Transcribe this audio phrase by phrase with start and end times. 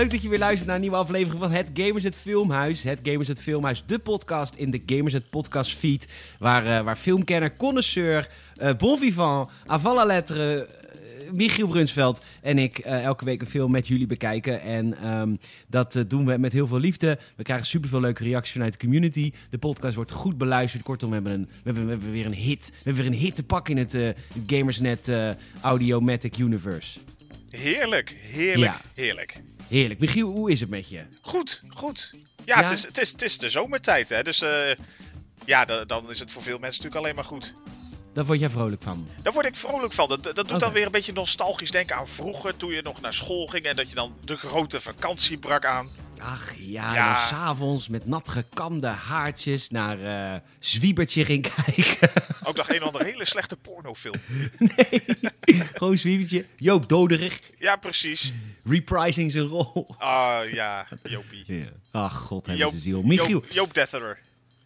[0.00, 2.82] Leuk dat je weer luistert naar een nieuwe aflevering van Het Gamers Het Filmhuis.
[2.82, 6.06] Het Gamers Het Filmhuis, de podcast in de Gamers Het Podcast feed.
[6.38, 12.58] Waar, eh, waar filmkenner, connoisseur, eh bon vivant, avant la lettre, eh, Michiel Brunsveld en
[12.58, 14.60] ik elke week een film met jullie bekijken.
[14.60, 15.34] En ehm,
[15.66, 17.18] dat doen we met heel veel liefde.
[17.36, 19.32] We krijgen superveel leuke reacties vanuit de community.
[19.50, 20.82] De podcast wordt goed beluisterd.
[20.82, 22.68] Kortom, we hebben, een, we hebben, we hebben weer een hit.
[22.68, 24.08] We hebben weer een hit te pakken in het eh,
[24.46, 25.10] Gamersnet
[25.60, 26.98] Audiomatic Universe.
[27.50, 28.80] Heerlijk, heerlijk, Ja.
[28.94, 29.34] heerlijk.
[29.70, 30.00] Heerlijk.
[30.00, 31.02] Michiel, hoe is het met je?
[31.22, 32.10] Goed, goed.
[32.14, 32.56] Ja, Ja?
[32.62, 34.22] Het, is, het, is, het is de zomertijd, hè.
[34.22, 34.70] Dus eh,
[35.44, 37.54] ja, da- dan is het voor veel mensen natuurlijk alleen maar goed.
[38.12, 39.08] Daar word jij vrolijk van.
[39.22, 40.08] Daar word ik vrolijk van.
[40.08, 43.12] Dat, dat doet dan weer een beetje nostalgisch denken aan vroeger, toen je nog naar
[43.14, 45.88] school ging en dat je dan de grote vakantie brak aan.
[46.20, 47.14] Ach ja, Ja.
[47.14, 50.00] s'avonds met nat gekamde haartjes naar
[50.34, 52.10] eh Zwiebertje ging kijken.
[52.44, 54.14] Ook nog een of andere hele slechte pornofilm.
[54.58, 55.02] nee,
[55.74, 56.44] gewoon Zwiebertje.
[56.56, 58.32] Joop Doderig, Ja, precies.
[58.64, 59.94] reprising zijn rol.
[59.98, 61.44] Ah, ja, Jopie.
[61.46, 61.64] Ja.
[61.90, 63.02] Ach, god, hebben Joop, ze ziel.
[63.02, 64.18] Michiel, Joop, Joop Detherer.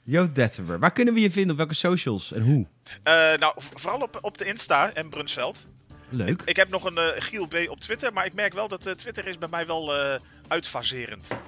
[0.03, 0.79] Joop Detherer.
[0.79, 1.51] Waar kunnen we je vinden?
[1.51, 2.67] Op welke socials en hoe?
[3.03, 5.69] Eh, nou, vooral op, op de Insta en Brunsveld.
[6.09, 6.43] Leuk.
[6.45, 8.93] Ik heb nog een eh Giel B op Twitter, maar ik merk wel dat eh,
[8.93, 11.41] Twitter is bij mij wel eh uitfaserend.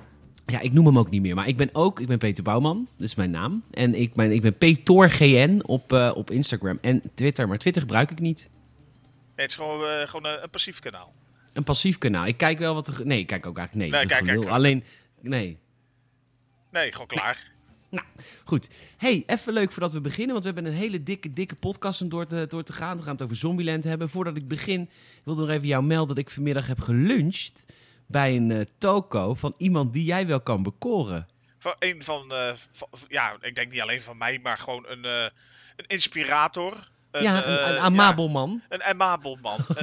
[0.47, 1.35] Ja, ik noem hem ook niet meer.
[1.35, 2.89] Maar ik ben ook, ik ben Peter Bouwman.
[2.97, 3.65] Dat is mijn naam.
[3.71, 7.48] En ik ben, ik ben PetorGN op, op Instagram en Twitter.
[7.48, 8.48] Maar Twitter gebruik ik niet.
[9.37, 11.15] Nee, het is gewoon, gewoon een passief kanaal.
[11.53, 12.27] Een passief kanaal.
[12.27, 13.07] Ik kijk wel wat er...
[13.07, 13.91] Nee, ik kijk ook eigenlijk...
[13.91, 14.53] Nee, Nee, kijk, kijk, kijk.
[14.53, 14.85] Alleen...
[15.20, 15.59] Nee,
[16.77, 17.51] Nee, gewoon klaar.
[18.45, 18.69] Goed.
[18.97, 22.09] Hey, even leuk voordat we beginnen, want we hebben een hele dikke, dikke podcast om
[22.09, 22.97] door te, door te gaan.
[22.97, 24.09] We gaan het over Zombieland hebben.
[24.09, 24.91] Voordat ik begin,
[25.25, 27.64] wilde ik nog even jou melden dat ik vanmiddag heb geluncht
[28.07, 31.27] bij een eh, toko van iemand die jij wel kan bekoren.
[31.59, 35.05] Van een van, eh, van- ja, ik denk niet alleen van mij, maar gewoon een,
[35.05, 35.23] eh,
[35.77, 36.91] een inspirator.
[37.11, 38.63] Een, ja, een, een amabel man.
[38.68, 39.64] Ja, een amabel man.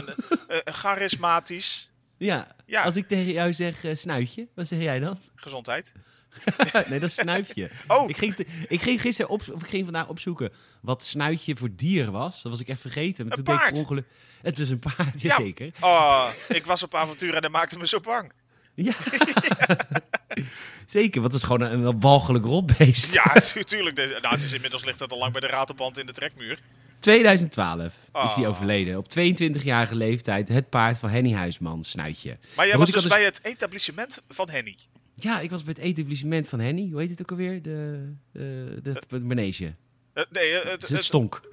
[0.47, 1.91] een, charismatisch.
[2.17, 2.55] Ja.
[2.65, 2.83] Ja.
[2.83, 5.19] Als ik tegen jou zeg snuitje, wat zeg jij dan?
[5.35, 5.93] Gezondheid.
[6.89, 7.69] nee, dat is snuifje.
[7.87, 10.51] Oh, Ik ging, te- ik ging gisteren op, of ik ging vandaag opzoeken
[10.81, 12.41] wat snuitje voor dier was.
[12.41, 13.27] Dat was ik even vergeten.
[13.27, 14.03] Maar Een toen deed ik paard.
[14.41, 15.35] Het was een paard, Ja.
[15.35, 15.71] zeker.
[15.79, 18.31] oh, ik was op avontuur en dat maakte me zo bang.
[18.75, 18.93] Ja.
[20.85, 23.13] Zeker, want het is gewoon een, een walgelijk rotbeest.
[23.13, 23.95] Ja, natuurlijk.
[23.95, 26.59] Nou, het is inmiddels ligt dat al lang bij de ratelband in de trekmuur.
[26.99, 27.91] 2012 is
[28.35, 28.49] hij Oh.
[28.49, 28.97] overleden.
[28.97, 30.47] Op 22-jarige leeftijd.
[30.49, 32.37] Het paard van Henny Huisman, Snuitje.
[32.55, 34.75] Maar jij was dus bij het etablissement van Henny.
[35.15, 36.89] Ja, ik was bij het etablissement van Henny.
[36.91, 37.61] Hoe heet het ook alweer?
[37.61, 39.75] De, de, de, het manege.
[40.13, 41.41] Eh, nee, eh, het, Het, stonk.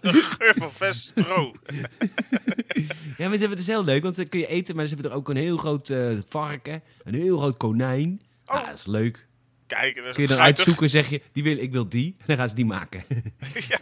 [0.00, 1.54] de geur van vers stro.
[3.16, 4.76] Ja, maar ze hebben het is heel leuk, want dan kun je eten.
[4.76, 6.82] Maar ze hebben er ook een heel groot eh, varken.
[7.04, 8.20] Een heel groot konijn.
[8.44, 8.54] Oh.
[8.54, 9.28] Ah, dat is leuk.
[9.66, 12.14] Kijk, dat is Kun je dan uitzoeken, zeg je, die wil, ik wil die.
[12.18, 13.04] En dan gaan ze die maken.
[13.68, 13.78] Ja,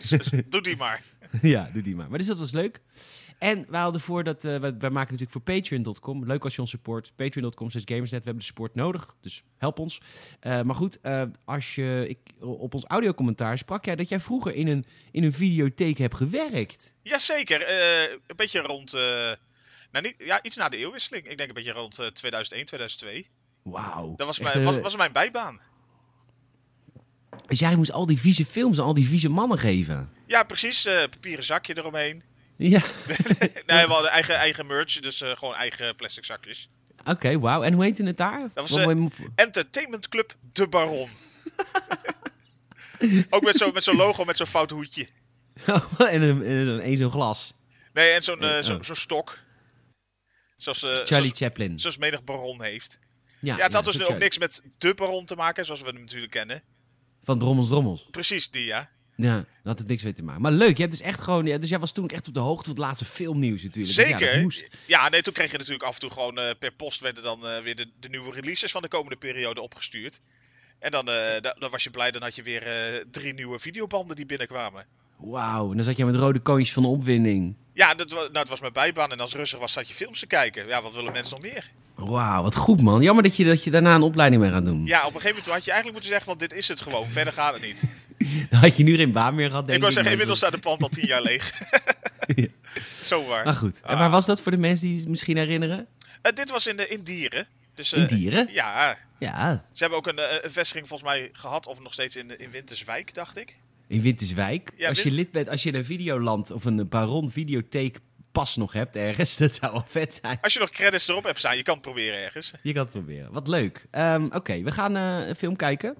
[0.49, 1.03] doe die maar.
[1.43, 2.09] ja, doe die maar.
[2.09, 2.81] Maar dus dat was leuk.
[3.39, 6.27] En we hadden voor dat, eh, wij, wij maken natuurlijk voor patreon.com.
[6.27, 7.13] Leuk als je ons support.
[7.17, 8.19] Patreon.com slash gamersnet.
[8.19, 10.01] We hebben de support nodig, dus help ons.
[10.41, 14.55] Eh, maar goed, eh, als je, ik, op ons audiocommentaar sprak jij dat jij vroeger
[14.55, 16.93] in een, in een videotheek hebt gewerkt.
[17.03, 17.69] Jazeker,
[18.27, 18.93] een beetje rond...
[18.93, 19.37] nou,
[20.01, 21.27] niet, ja, iets na de eeuwwisseling.
[21.27, 23.29] Ik denk een beetje rond eh, 2001, 2002.
[23.63, 24.15] Wauw.
[24.17, 25.61] Dat was mijn, was, was mijn bijbaan.
[27.47, 30.13] Dus jij moest al die vieze films en al die vieze mannen geven.
[30.27, 30.83] Ja, precies.
[31.11, 32.23] papieren zakje eromheen.
[32.75, 32.83] Ja,
[33.67, 36.69] nee, we hadden eigen, eigen merch, dus eh, gewoon eigen plastic zakjes.
[37.05, 37.63] oké, wauw.
[37.63, 38.51] En hoe heette het daar?
[38.55, 41.11] Dat was, mo- Entertainment Club De Baron.
[43.31, 45.09] Ook met zo'n met zo'n logo met zo'n fout hoedje.
[45.99, 47.53] en een, en zo'n glas.
[47.93, 48.63] Nee, en zo'n eh, Oh.
[48.63, 49.39] zo, zo'n stok.
[50.57, 51.79] Zoals, Charlie zoals, Chaplin.
[51.79, 52.99] zoals menig baron heeft.
[53.41, 55.87] Ja, Ja, het had ja, dus ook niks met de baron te maken, zoals we
[55.87, 56.63] hem natuurlijk kennen.
[57.23, 58.07] Van Drommels Drommels.
[58.11, 58.91] Precies die, ja.
[59.21, 60.43] Ja, daar had het niks mee te maken.
[60.43, 61.45] Maar leuk, je hebt dus echt gewoon...
[61.45, 63.97] Dus jij was toen ook echt op de hoogte van het laatste filmnieuws natuurlijk.
[63.97, 64.33] Dus ja, Zeker.
[64.33, 64.77] dat moest.
[64.87, 67.47] Ja, nee, toen kreeg je natuurlijk af en toe gewoon eh, per post werden dan
[67.47, 70.21] eh, weer de, de nieuwe releases van de komende periode opgestuurd.
[70.79, 72.65] En dan, eh, da- dan was je blij, dan had je weer
[73.11, 74.87] drie nieuwe videobanden die binnenkwamen.
[75.17, 77.55] Wauw, en dan zat jij met rode koontjes van de opwinding.
[77.79, 80.27] Ja, dat, nou, het was mijn bijbaan en als rustig was zat je films te
[80.27, 80.67] kijken.
[80.67, 81.71] Ja, wat willen mensen nog meer?
[81.95, 83.03] Wauw, wat goed man.
[83.03, 84.87] Jammer dat je, dat je daarna een opleiding mee gaat doen.
[84.87, 87.09] Ja, op een gegeven moment had je eigenlijk moeten zeggen, want dit is het gewoon.
[87.11, 87.85] Verder gaat het niet.
[88.51, 90.59] Dan had je nu geen baan meer gehad, denk ik wou zeggen, inmiddels staat de
[90.59, 91.53] plant al tien jaar leeg.
[92.35, 92.47] Ja.
[93.03, 93.45] Zo waar.
[93.45, 93.99] Maar goed, en Ah.
[93.99, 95.87] waar was dat voor de mensen die het misschien herinneren?
[96.23, 97.47] Eh, dit was in, de, in Dieren.
[97.75, 98.49] Dus, eh, In Dieren?
[98.53, 102.17] Ja, Ja, ze hebben ook een, eh, een vestiging volgens mij gehad, of nog steeds
[102.17, 103.57] in, in Winterswijk, dacht ik.
[103.89, 104.73] In Winterswijk.
[104.77, 107.99] Ja, als je lid bent, als je een videoland of een Baron videotheek
[108.33, 110.39] pas nog hebt ergens, dat zou wel vet zijn.
[110.41, 112.53] Als je nog credits erop hebt staan, je kan het proberen ergens.
[112.63, 113.33] Je kan het proberen.
[113.33, 113.87] Wat leuk.
[113.91, 115.97] Ehm, Oké, we gaan eh, een film kijken.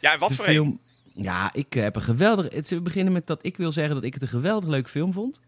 [0.00, 0.52] Ja, en wat de voor een?
[0.52, 0.80] film.
[1.14, 2.68] Ja, ik eh, heb een geweldig.
[2.68, 5.40] We beginnen met dat ik wil zeggen dat ik het een geweldig leuk film vond.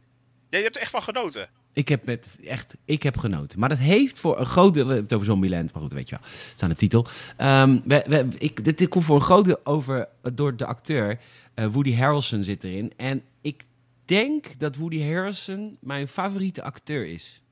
[0.51, 1.49] Ja, je hebt er echt van genoten.
[1.73, 3.59] Ik heb met echt, ik heb genoten.
[3.59, 6.09] Maar dat heeft voor een groot deel, we hebben het over Zombieland, maar goed, weet
[6.09, 7.07] je wel, het staat in de titel.
[7.37, 11.19] Ehm, we, we, ik, dit, dit komt voor een groot deel over door de acteur
[11.55, 12.93] eh, Woody Harrelson zit erin.
[12.97, 13.65] En ik
[14.05, 17.43] denk dat Woody Harrelson mijn favoriete acteur is.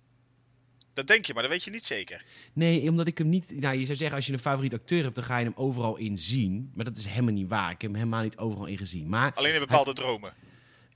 [0.93, 2.25] Dat denk je, maar dat weet je niet zeker.
[2.53, 3.61] Nee, omdat ik hem niet.
[3.61, 5.97] Nou, je zou zeggen, als je een favoriete acteur hebt, dan ga je hem overal
[5.97, 6.71] in zien.
[6.75, 7.71] Maar dat is helemaal niet waar.
[7.71, 9.09] Ik heb hem helemaal niet overal in gezien.
[9.09, 10.33] Maar Alleen in bepaalde dromen.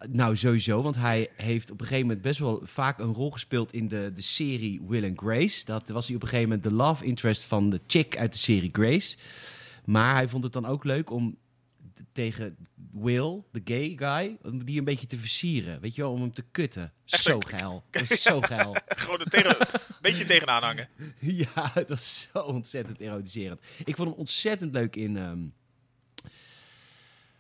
[0.09, 3.73] Nou, sowieso, want hij heeft op een gegeven moment best wel vaak een rol gespeeld
[3.73, 5.65] in de, de serie Will and Grace.
[5.65, 8.39] Dat was hij op een gegeven moment de love interest van de chick uit de
[8.39, 9.17] serie Grace.
[9.85, 11.37] Maar hij vond het dan ook leuk om
[12.13, 12.57] tegen
[12.93, 15.81] Will, de gay guy, om die een beetje te versieren.
[15.81, 16.93] Weet je wel, om hem te kutten.
[17.07, 17.85] Echt zo geil.
[17.91, 18.77] Dat is zo geil.
[18.87, 20.89] Gewoon er tegen, een beetje tegenaan hangen.
[21.19, 23.61] ja, het was zo ontzettend erotiserend.
[23.85, 25.17] Ik vond hem ontzettend leuk in...
[25.17, 25.43] ehm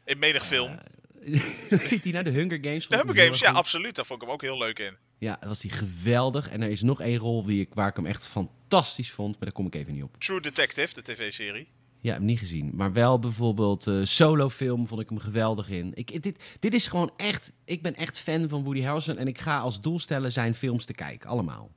[0.04, 0.78] In menig film.
[1.88, 2.88] weet hij nou, de Hunger Games?
[2.88, 3.58] De heel Games, ja, goed.
[3.58, 3.94] absoluut.
[3.94, 4.96] Daar vond ik hem ook heel leuk in.
[5.18, 6.48] Ja, dat was hij geweldig.
[6.48, 9.44] En er is nog één rol die ik, waar ik hem echt fantastisch vond, maar
[9.44, 10.16] daar kom ik even niet op.
[10.18, 11.68] True Detective, de tv-serie.
[12.00, 12.70] Ja, heb niet gezien.
[12.74, 15.90] Maar wel bijvoorbeeld eh solo-film vond ik hem geweldig in.
[15.94, 17.52] Ik, dit, dit is gewoon echt...
[17.64, 20.84] Ik ben echt fan van Woody Harrelson en ik ga als doel stellen zijn films
[20.84, 21.30] te kijken.
[21.30, 21.70] Allemaal.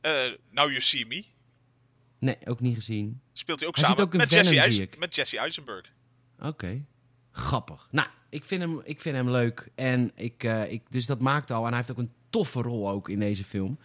[0.00, 0.12] Eh,
[0.50, 1.24] Now You See Me.
[2.18, 3.20] Nee, ook niet gezien.
[3.32, 5.92] Speelt hij ook Hij samen ook Jesse met Jesse Eisenberg.
[6.38, 6.84] Oké.
[7.32, 7.88] Grappig.
[7.90, 9.68] Nou, ik vind hem, ik vind hem leuk.
[9.74, 11.62] En ik, eh, ik, dus dat maakt al.
[11.62, 13.78] En hij heeft ook een toffe rol ook in deze film.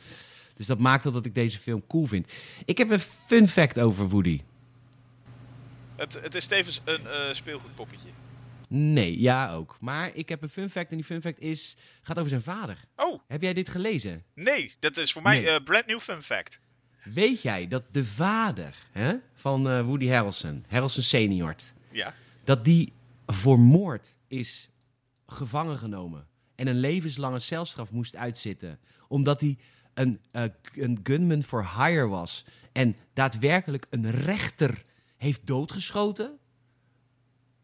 [0.56, 2.32] Dus dat maakt al dat ik deze film cool vind.
[2.66, 4.42] Ik heb een fun fact over Woody.
[5.96, 8.08] Het, het is tevens een eh, speelgoedpoppetje.
[8.68, 9.78] Nee, ja ook.
[9.80, 12.78] Maar ik heb een fun fact en die fun fact is, gaat over zijn vader.
[12.96, 14.24] Oh, Heb jij dit gelezen?
[14.34, 14.72] nee.
[14.80, 15.50] Dat is voor mij Nee.
[15.50, 16.60] eh brand new fun fact.
[17.04, 21.56] Weet jij dat de vader hè, van Woody Harrelson, Harrelson senior,
[21.92, 22.14] Ja.
[22.44, 22.94] dat die
[23.26, 24.70] voor moord is
[25.28, 29.58] gevangen genomen en een levenslange celstraf moest uitzitten, omdat hij
[29.94, 30.44] een, eh,
[30.74, 34.84] een gunman for hire was en daadwerkelijk een rechter
[35.18, 36.38] heeft doodgeschoten?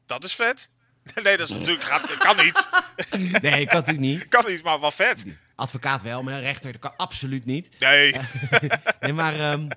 [0.06, 0.72] Dat is vet.
[1.24, 1.84] Nee, dat is natuurlijk...
[1.84, 2.70] Gaat, dat kan niet.
[3.42, 4.28] Nee, kan natuurlijk niet.
[4.28, 5.26] Kan niet, maar wel vet.
[5.56, 7.70] Advocaat wel, maar een rechter dat kan absoluut niet.
[7.80, 8.16] Nee.
[9.00, 9.70] Nee, maar ehm,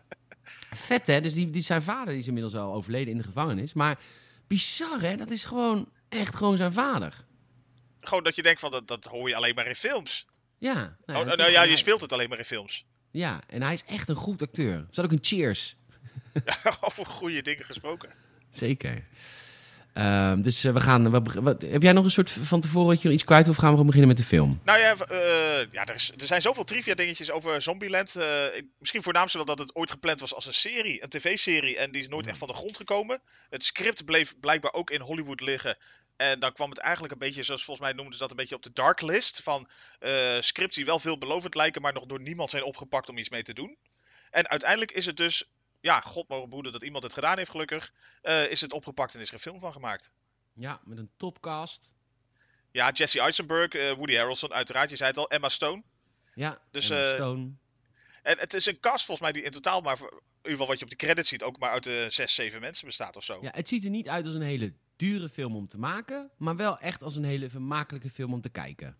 [0.72, 1.20] vet hè.
[1.20, 3.72] Dus die, die, zijn vader die is inmiddels al overleden in de gevangenis.
[3.72, 3.98] Maar
[4.46, 7.24] bizar hè, dat is gewoon echt gewoon zijn vader.
[8.00, 10.26] Gewoon dat je denkt van, dat, dat hoor je alleen maar in films.
[10.58, 10.96] Ja.
[11.06, 12.86] Oh, dat nou ja, je speelt het alleen maar in films.
[13.10, 14.86] Ja, en hij is echt een goed acteur.
[14.90, 15.76] Zat ook in Cheers.
[16.80, 18.10] Over goede dingen gesproken.
[18.50, 19.04] Zeker.
[19.94, 21.10] Ehm, dus eh, we gaan...
[21.10, 23.50] we- wat- heb jij nog een soort van tevoren dat je iets kwijt wil?
[23.52, 24.60] Of gaan we gewoon beginnen met de film?
[24.64, 28.16] Nou ja, eh, ja er, is, er zijn zoveel trivia dingetjes over Zombieland.
[28.16, 31.76] Eh, ik- misschien voornaamste wel dat het ooit gepland was als een serie, een tv-serie.
[31.78, 33.20] En die is nooit echt van de grond gekomen.
[33.50, 35.76] Het script bleef blijkbaar ook in Hollywood liggen.
[36.16, 38.54] En dan kwam het eigenlijk een beetje, zoals volgens mij noemden ze dat, een beetje
[38.54, 39.42] op de dark list.
[39.42, 39.68] Van
[40.40, 43.52] scripts die wel veelbelovend lijken, maar nog door niemand zijn opgepakt om iets mee te
[43.54, 43.76] doen.
[44.30, 45.50] En uiteindelijk is het dus,
[45.84, 47.92] ja, god mogen behoeden dat iemand het gedaan heeft gelukkig.
[48.22, 50.12] eh, is het opgepakt en is er een film van gemaakt.
[50.52, 51.92] Ja, met een topcast.
[52.70, 55.82] Ja, Jesse Eisenberg, eh, Woody Harrelson, uiteraard, je zei het al, Emma Stone.
[56.34, 57.50] Ja, Dus, Emma eh, Stone.
[58.22, 60.02] En het is een cast volgens mij die in totaal maar, in
[60.36, 62.86] ieder geval wat je op de credits ziet, ook maar uit de zes, zeven mensen
[62.86, 63.38] bestaat of zo.
[63.42, 66.30] Ja, het ziet er niet uit als een hele dure film om te maken.
[66.36, 68.96] Maar wel echt als een hele vermakelijke film om te kijken.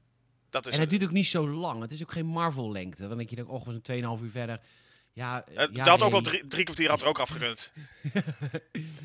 [0.50, 0.98] Dat is En het het.
[0.98, 1.80] duurt ook niet zo lang.
[1.80, 3.08] Het is ook geen Marvel-lengte.
[3.08, 4.60] Dan denk je, dan, oh, we zijn 2,5 uur verder.
[5.14, 7.72] Ja, Het- ja, dat had ook wel drie, drie kwartier had er ook afgekund.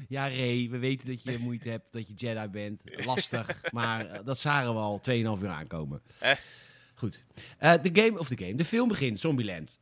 [0.09, 2.81] Ja, Ray, we weten dat je moeite hebt, dat je Jedi bent.
[3.05, 5.13] Lastig, maar eh, dat zagen we al 2,5
[5.43, 6.01] uur aankomen.
[6.19, 6.31] Eh.
[6.95, 7.25] Goed.
[7.57, 9.79] Eh, de game, of de game, de film begint, Zombieland.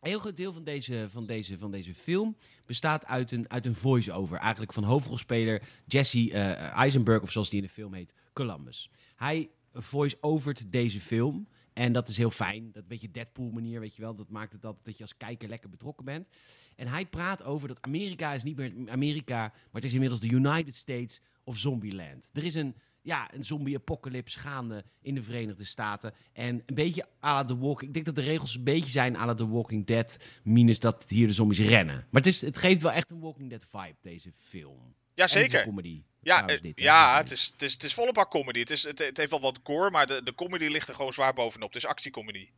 [0.00, 3.66] Een heel groot deel van deze, van deze, van deze film bestaat uit een, uit
[3.66, 4.36] een voice-over.
[4.38, 8.90] Eigenlijk van hoofdrolspeler Jesse eh, Eisenberg, of zoals die in de film heet, Columbus.
[9.16, 11.48] Hij voice-overt deze film.
[11.72, 12.72] En dat is heel fijn.
[12.72, 14.14] Dat beetje Deadpool-manier, weet je wel.
[14.14, 16.28] Dat maakt het altijd dat je als kijker lekker betrokken bent.
[16.76, 20.28] En hij praat over dat Amerika is niet meer Amerika, maar het is inmiddels de
[20.30, 22.28] United States of Zombieland.
[22.32, 26.14] Er is een, ja, een zombie-apocalypse gaande in de Verenigde Staten.
[26.32, 27.86] En een beetje à la The Walking...
[27.88, 31.08] Ik denk dat de regels een beetje zijn à la The Walking Dead, minus dat
[31.08, 31.94] hier de zombies rennen.
[32.10, 34.78] Maar het, is, het geeft wel echt een Walking Dead vibe, deze film.
[34.80, 35.64] En Ja, het is een zeker.
[35.64, 36.02] comedy.
[36.22, 36.84] Ja, eh, dit, hè.
[36.84, 38.58] ja het, is, het, is, het is volle bak comedy.
[38.58, 41.12] Het, is, het, het heeft wel wat gore, maar de, de comedy ligt er gewoon
[41.12, 41.68] zwaar bovenop.
[41.72, 42.48] Het is actiecomedy.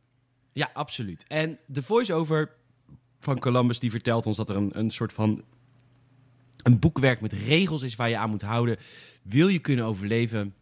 [0.53, 1.23] Ja, absoluut.
[1.27, 2.55] En de voice-over
[3.19, 5.43] van Columbus die vertelt ons dat er een, een soort van
[6.63, 8.77] een boekwerk met regels is waar je aan moet houden.
[9.21, 10.55] Wil je kunnen overleven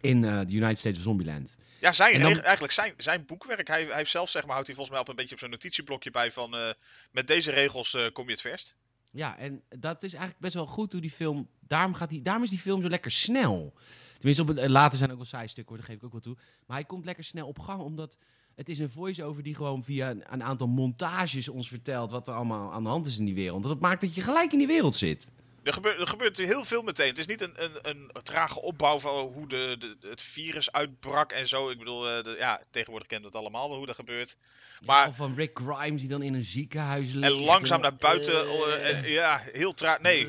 [0.00, 1.56] in eh, de United States of Zombieland?
[1.80, 3.68] Ja, zijn, dan- eigenlijk zijn, zijn boekwerk.
[3.68, 5.50] Hij, hij heeft zelf, zeg maar, houdt hij volgens mij op een beetje op zijn
[5.50, 6.56] notitieblokje bij van...
[6.56, 6.70] eh,
[7.10, 8.76] met deze regels kom je het verst.
[9.14, 11.48] Ja, en dat is eigenlijk best wel goed hoe die film...
[11.66, 13.72] Daarom, gaat die, daarom is die film zo lekker snel.
[14.14, 16.36] Tenminste, op het, later zijn ook wel saai stukken, dat geef ik ook wel toe.
[16.66, 18.16] Maar hij komt lekker snel op gang, omdat...
[18.54, 22.10] Het is een voice-over die gewoon via een, een aantal montages ons vertelt...
[22.10, 23.62] wat er allemaal aan de hand is in die wereld.
[23.62, 25.30] Dat maakt dat je gelijk in die wereld zit.
[25.64, 27.08] Er gebeurt, er gebeurt heel veel meteen.
[27.08, 31.32] Het is niet een, een, een trage opbouw van hoe de, de, het virus uitbrak
[31.32, 31.70] en zo.
[31.70, 34.36] Ik bedoel, eh, de, ja, tegenwoordig kennen we het allemaal wel hoe dat gebeurt.
[34.80, 37.32] Maar, Ja, van Rick Grimes die dan in een ziekenhuis ligt.
[37.32, 38.34] en langzaam naar buiten.
[38.46, 40.00] Eh, eh, ja, heel traag.
[40.00, 40.26] Nee,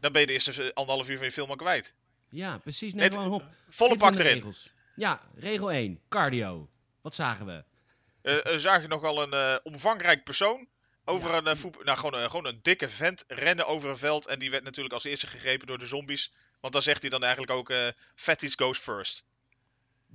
[0.00, 1.94] dan ben je de eerste anderhalf uur van je film al kwijt.
[2.30, 2.94] Ja, precies.
[2.94, 3.44] Nee, Het- gewoon op.
[3.68, 4.32] Volle Dit pak erin.
[4.34, 4.70] regels.
[4.96, 6.00] Ja, regel 1.
[6.08, 6.68] Cardio.
[7.00, 7.64] Wat zagen we?
[8.22, 10.66] Eh, zag je nogal een omvangrijk persoon
[11.08, 14.26] over een, eh, nou, gewoon, een- gewoon een dikke vent rennen over een veld.
[14.26, 16.32] En die werd natuurlijk als eerste gegrepen door de zombies.
[16.60, 19.24] Want dan zegt hij dan eigenlijk ook, eh fatties goes first.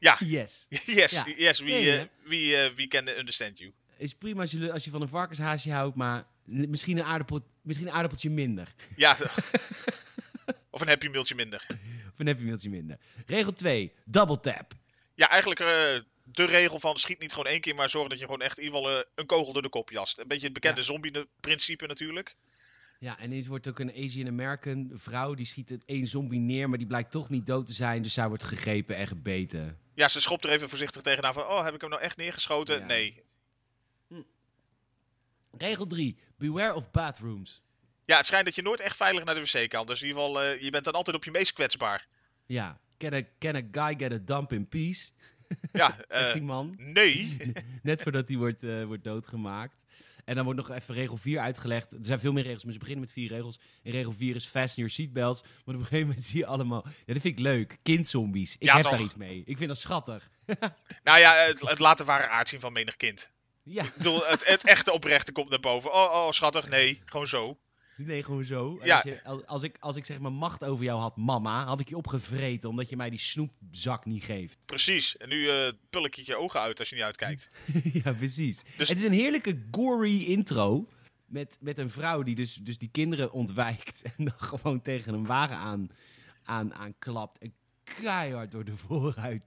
[0.00, 0.66] ja, Yes.
[0.86, 1.24] yes, Ja.
[1.36, 3.72] yes, we, eh, we, eh, we can understand you.
[3.96, 7.86] Is prima als je, als je van een varkenshaasje houdt, maar misschien een, aardappel, misschien
[7.86, 8.74] een aardappeltje minder.
[8.96, 9.16] Ja,
[10.70, 11.66] of een happy mealtje minder.
[12.12, 12.98] Of een happy mealtje minder.
[13.26, 13.92] Regel 2.
[14.04, 14.72] Double tap.
[15.14, 18.24] Ja, eigenlijk eh, de regel van schiet niet gewoon één keer, maar zorg dat je
[18.24, 20.18] gewoon echt in ieder geval eh, een kogel door de kop jast.
[20.18, 20.86] Een beetje het bekende Ja.
[20.86, 22.36] zombie-principe natuurlijk.
[22.98, 26.78] Ja, en eens wordt ook een Asian American vrouw, die schiet één zombie neer, maar
[26.78, 29.78] die blijkt toch niet dood te zijn, dus zij wordt gegrepen en gebeten.
[29.94, 32.78] Ja, ze schopt er even voorzichtig tegenaan van, oh, heb ik hem nou echt neergeschoten?
[32.78, 32.84] Ja.
[32.84, 33.22] Nee.
[35.58, 36.18] Regel 3.
[36.38, 37.62] Beware of bathrooms.
[38.04, 39.86] Ja, het schijnt dat je nooit echt veilig naar de wc kan.
[39.86, 42.06] Dus in ieder geval, eh, je bent dan altijd op je meest kwetsbaar.
[42.46, 42.80] Ja.
[42.98, 45.10] Can a, can a guy get a dump in peace?
[45.72, 46.74] Ja, eh, die man.
[46.78, 47.36] nee.
[47.82, 49.84] Net voordat hij wordt, eh, wordt doodgemaakt.
[50.24, 51.92] En dan wordt nog even regel 4 uitgelegd.
[51.92, 53.58] Er zijn veel meer regels, maar ze beginnen met vier regels.
[53.82, 55.42] In regel 4 is fasten your seatbelts.
[55.42, 56.82] Maar op een gegeven moment zie je allemaal...
[56.86, 57.78] Ja, dat vind ik leuk.
[57.82, 58.54] Kindzombies.
[58.54, 58.92] Ik Ja, heb toch?
[58.92, 59.42] daar iets mee.
[59.46, 60.30] Ik vind dat schattig.
[61.02, 63.32] nou ja, het, het laat de ware aard zien van menig kind.
[63.62, 65.92] Ja, Ik bedoel, het, het echte oprechte komt naar boven.
[65.92, 66.68] Oh, oh, schattig.
[66.68, 67.58] Nee, gewoon zo.
[67.96, 68.78] Nee, gewoon zo.
[68.82, 68.94] Ja.
[68.94, 71.88] Als, je, als, ik, als ik zeg maar macht over jou had, mama, had ik
[71.88, 74.66] je opgevreten omdat je mij die snoepzak niet geeft.
[74.66, 75.16] Precies.
[75.16, 77.50] En nu eh pul ik je je ogen uit als je niet uitkijkt.
[78.04, 78.62] ja, precies.
[78.76, 80.88] Dus- Het is een heerlijke gory intro.
[81.26, 84.02] Met, met een vrouw die dus, dus die kinderen ontwijkt.
[84.16, 85.88] En dan gewoon tegen een wagen aan,
[86.42, 87.38] aan, aan klapt.
[87.38, 89.42] En keihard door de vooruit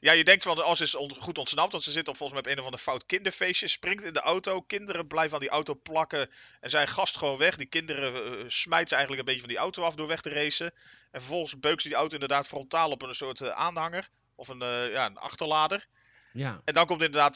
[0.00, 2.50] Ja, je denkt van, als is on- goed ontsnapt, want ze zit op volgens mij
[2.50, 5.74] op een of ander fout kinderfeestje, springt in de auto, kinderen blijven aan die auto
[5.74, 7.56] plakken en zij gast gewoon weg.
[7.56, 10.30] Die kinderen eh, smijt ze eigenlijk een beetje van die auto af door weg te
[10.30, 10.72] racen.
[11.10, 14.62] En vervolgens beukt ze die auto inderdaad frontaal op een soort eh, aanhanger, of een,
[14.62, 15.86] eh, ja, een achterlader.
[16.32, 17.34] Ja, En dan komt inderdaad,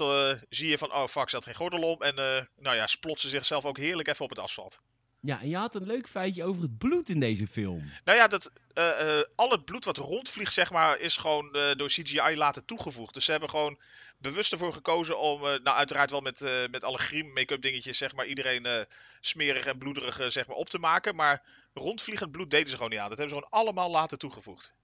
[0.49, 2.03] zie je van, oh fuck, ze had geen gordel om.
[2.03, 2.15] En
[2.57, 4.81] nou ja, splot ze zichzelf ook heerlijk even op het asfalt.
[5.21, 7.83] Ja, en je had een leuk feitje over het bloed in deze film.
[8.05, 11.77] Nou ja, dat, eh, eh, al het bloed wat rondvliegt, zeg maar, is gewoon eh,
[11.77, 13.15] door CGI later toegevoegd.
[13.15, 13.79] Dus ze hebben gewoon
[14.19, 18.87] bewust ervoor gekozen om, nou uiteraard wel met, met alle make-up dingetjes, zeg maar, iedereen
[19.21, 21.15] smerig en bloederig zeg maar, op te maken.
[21.15, 21.43] Maar
[21.75, 23.09] rondvliegend bloed deden ze gewoon niet aan.
[23.09, 24.75] Dat hebben ze gewoon allemaal later toegevoegd.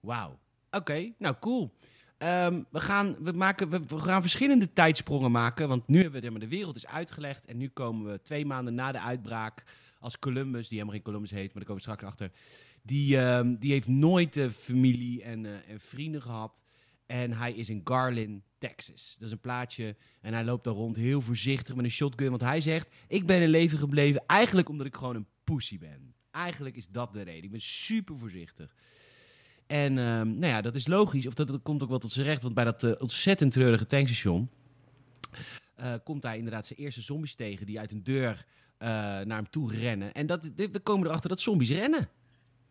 [0.00, 0.38] Wauw.
[0.70, 1.74] Oké, nou cool.
[2.18, 5.68] Ehm, we, gaan, we, maken, we, we gaan verschillende tijdsprongen maken.
[5.68, 7.46] Want nu hebben we de wereld is uitgelegd.
[7.46, 9.64] En nu komen we twee maanden na de uitbraak.
[10.02, 12.30] Als Columbus, die helemaal geen Columbus heet, maar daar komen we straks achter.
[12.82, 16.62] Die, ehm, die heeft nooit eh, familie en, eh, en vrienden gehad.
[17.06, 19.16] En hij is in Garland, Texas.
[19.18, 19.96] Dat is een plaatsje.
[20.20, 22.30] En hij loopt daar rond heel voorzichtig met een shotgun.
[22.30, 26.14] Want hij zegt: Ik ben in leven gebleven eigenlijk omdat ik gewoon een pussy ben.
[26.30, 27.44] Eigenlijk is dat de reden.
[27.44, 28.74] Ik ben super voorzichtig.
[29.66, 31.26] En ehm, nou ja, dat is logisch.
[31.26, 32.42] Of dat, dat komt ook wel tot zijn recht.
[32.42, 34.50] Want bij dat eh, ontzettend treurige tankstation...
[36.04, 37.66] komt hij inderdaad zijn eerste zombies tegen...
[37.66, 38.46] die uit een deur
[38.88, 40.12] naar hem toe rennen.
[40.12, 42.10] En dat, we komen erachter dat zombies rennen.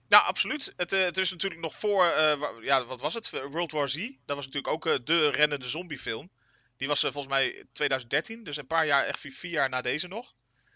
[0.07, 0.73] Ja, absoluut.
[0.77, 3.29] Het, eh, het is natuurlijk nog voor, eh, ja, wat was het?
[3.29, 4.09] World War Z.
[4.25, 6.29] Dat was natuurlijk ook eh, de rennende zombiefilm.
[6.77, 10.07] Die was eh, volgens mij 2013, dus een paar jaar, echt vier, jaar na deze
[10.07, 10.33] nog.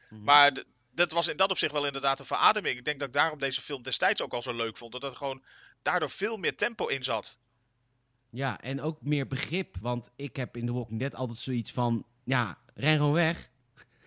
[0.10, 2.78] Maar d- dat was in dat opzicht wel inderdaad een verademing.
[2.78, 4.92] Ik denk dat ik daarom deze film destijds ook al zo leuk vond.
[4.92, 5.44] Dat er gewoon
[5.82, 7.40] daardoor veel meer tempo in zat.
[8.30, 9.76] Ja, en ook meer begrip.
[9.82, 12.06] Want ik heb in The Walking Dead altijd zoiets van...
[12.24, 13.50] Ja, ren gewoon weg.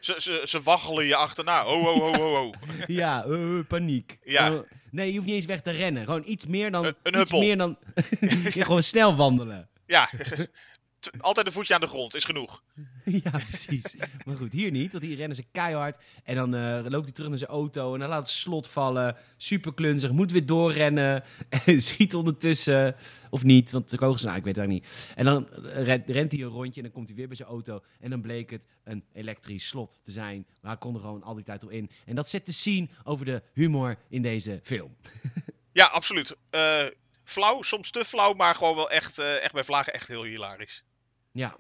[0.00, 1.67] Ze, ze, ze waggelen je achterna.
[1.67, 2.52] Oh, oh, oh, oh, oh.
[2.87, 4.19] ja, eh, paniek.
[4.25, 4.47] Ja.
[4.52, 4.59] Eh,
[4.90, 6.05] nee, je hoeft niet eens weg te rennen.
[6.05, 6.85] Gewoon iets meer dan...
[6.85, 7.38] Een- een iets huppel.
[7.40, 7.76] meer dan...
[8.67, 9.69] gewoon snel wandelen.
[9.87, 10.11] Ja,
[11.21, 12.62] altijd een voetje aan de grond, is genoeg.
[13.25, 13.97] Ja, precies.
[14.25, 16.05] Maar goed, hier niet, want hier rennen ze keihard.
[16.25, 19.17] En dan eh, loopt hij terug naar zijn auto en dan laat het slot vallen.
[19.37, 21.25] Super klunzig, moet weer doorrennen.
[21.67, 22.97] En schiet ondertussen,
[23.31, 25.14] of niet, want de kogels, nou, ik weet het eigenlijk niet.
[25.17, 25.49] En dan
[25.85, 27.83] rent, rent hij een rondje en dan komt hij weer bij zijn auto.
[28.00, 30.47] En dan bleek het een elektrisch slot te zijn.
[30.61, 31.90] Maar hij kon er gewoon al die tijd al in.
[32.07, 34.97] En dat zet de scene over de humor in deze film.
[35.73, 36.37] Ja, absoluut.
[36.50, 36.87] Eh,
[37.25, 40.85] flauw, soms te flauw, maar gewoon wel echt, eh, echt bij vlagen echt heel hilarisch.
[41.32, 41.56] Ja.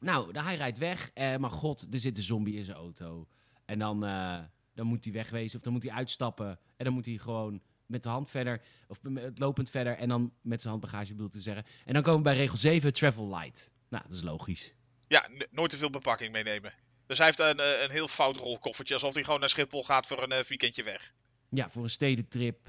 [0.00, 1.10] Nou, hij rijdt weg.
[1.14, 3.28] Eh, maar god, er zit een zombie in zijn auto.
[3.64, 4.38] En dan, eh,
[4.74, 6.58] dan moet hij wegwezen of dan moet hij uitstappen.
[6.76, 9.96] En dan moet hij gewoon met de hand verder, of met- lopend verder.
[9.98, 11.64] En dan met zijn handbagage bedoel te zeggen.
[11.84, 13.70] En dan komen we bij regel 7, travel light.
[13.88, 14.72] Nou, dat is logisch.
[15.08, 16.72] Ja, nooit te veel bepakking meenemen.
[17.06, 20.06] Dus hij heeft een, eh, een heel fout rolkoffertje, alsof hij gewoon naar Schiphol gaat
[20.06, 21.14] voor een eh, weekendje weg.
[21.48, 22.68] Ja, voor een stedentrip.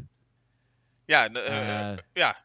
[1.06, 2.38] Ja, Eh, ja.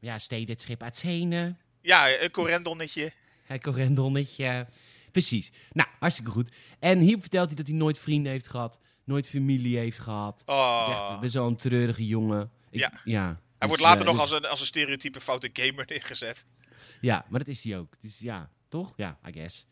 [0.00, 1.56] Ja, stedentrip Athene.
[1.88, 3.12] Ja, een corendonnetje.
[3.44, 4.66] Hij corendonnetje.
[5.12, 5.52] Precies.
[5.72, 6.50] Nou, hartstikke goed.
[6.78, 8.80] En hier vertelt hij dat hij nooit vrienden heeft gehad.
[9.04, 10.42] Nooit familie heeft gehad.
[10.46, 10.78] Oh.
[10.78, 12.50] Het is echt best wel een treurige jongen.
[12.70, 12.92] Ik- Ja.
[13.04, 13.24] ja.
[13.26, 16.46] Hij Dus, wordt later eh, nog dus- als een, als een stereotype foute gamer neergezet.
[17.00, 18.00] Ja, maar dat is hij ook.
[18.00, 18.92] Dus ja, toch?
[18.96, 19.66] Ja, I guess.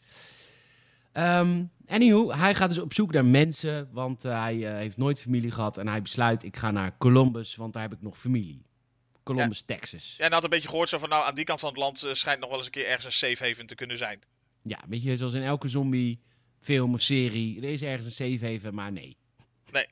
[1.13, 5.21] Ehm anywho, hij gaat dus op zoek naar mensen, want eh, hij eh, heeft nooit
[5.21, 5.79] familie gehad.
[5.79, 8.66] En hij besluit, ik ga naar Columbus, want daar heb ik nog familie.
[9.35, 10.15] Columbus, Texas.
[10.19, 12.03] Ja, en had een beetje gehoord zo van, nou, aan die kant van het land
[12.03, 14.21] eh, schijnt nog wel eens een keer ergens een safe haven te kunnen zijn.
[14.63, 16.21] Ja, weet je, zoals in elke zombie
[16.61, 17.57] film of serie.
[17.63, 19.17] Er is ergens een safe haven, maar nee.
[19.71, 19.87] Nee.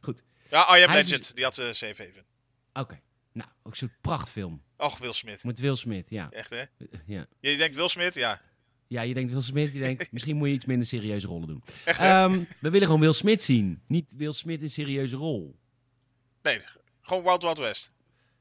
[0.00, 2.24] Goed, Ja, I Am Hij is- Legend, die had een safe haven.
[2.72, 3.00] oké.
[3.32, 4.62] Nou, ook zo'n prachtfilm.
[4.76, 5.44] Och, Will Smith.
[5.44, 6.30] Met Will Smith, ja.
[6.30, 6.62] Echt, hè?
[7.06, 7.26] ja.
[7.40, 8.14] Je denkt Will Smith?
[8.14, 8.40] Ja.
[8.88, 11.62] Ja, je denkt Will Smith, je denkt misschien moet je iets minder serieuze rollen doen.
[11.84, 12.00] Echt?
[12.00, 13.82] Ehm, we willen gewoon Will Smith zien.
[13.86, 15.56] Niet Will Smith in serieuze rol.
[16.42, 16.58] Nee,
[17.00, 17.92] gewoon Wild Wild West.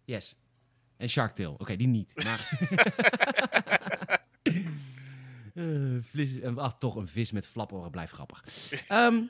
[0.05, 0.35] Yes.
[0.97, 1.57] En Shark Tale.
[1.57, 2.12] Oké, die niet.
[2.24, 2.50] Maar...
[5.55, 5.63] Eh,
[6.01, 8.43] vlis, eh, ach, toch een vis met flaporen blijft grappig.
[8.88, 9.21] Ehm,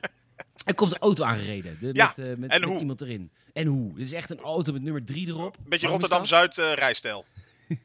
[0.66, 1.78] er komt een auto aangereden.
[1.80, 2.80] De, Ja, met, eh, met, en met hoe?
[2.80, 3.32] iemand erin.
[3.54, 3.90] En hoe?
[3.92, 5.58] Het is echt een auto met nummer 3 erop.
[5.58, 5.88] Een beetje?
[5.88, 7.26] Rotterdam-Zuid eh, rijstijl.
[7.68, 7.80] Een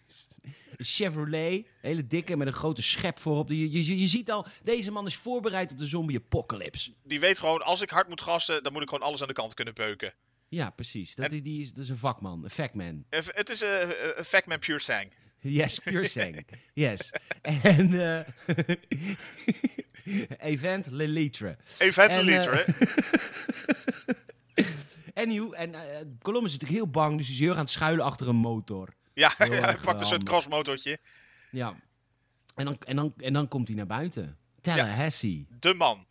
[0.87, 1.67] Chevrolet.
[1.81, 3.49] Hele dikke met een grote schep voorop.
[3.49, 6.93] Je, je, je ziet al, deze man is voorbereid op de zombie apocalypse.
[7.03, 9.35] Die weet gewoon, als ik hard moet gassen, dan moet ik gewoon alles aan de
[9.35, 10.13] kant kunnen beuken.
[10.51, 11.15] Ja, precies.
[11.15, 12.45] Dat, die, die is, dat is een vakman.
[12.45, 13.05] Een factman.
[13.09, 15.13] Het is eh, eh, een Factman Pure Sang.
[15.41, 16.47] Yes, pure sang.
[16.73, 17.13] Yes.
[17.43, 18.27] En eh
[20.53, 21.57] Event Lelitre.
[21.79, 22.67] Event En, liter, eh,
[25.15, 25.23] hè?
[25.23, 28.05] Anywho, en eh, Columbus is natuurlijk heel bang, dus hij is heel aan het schuilen
[28.05, 28.95] achter een motor.
[29.15, 30.99] Ja, heel ja erg ik pak een soort crossmotortje.
[31.51, 31.75] Ja.
[32.55, 34.39] En dan, en dan, en dan komt hij naar buiten.
[34.61, 36.07] Tallahassee, De man.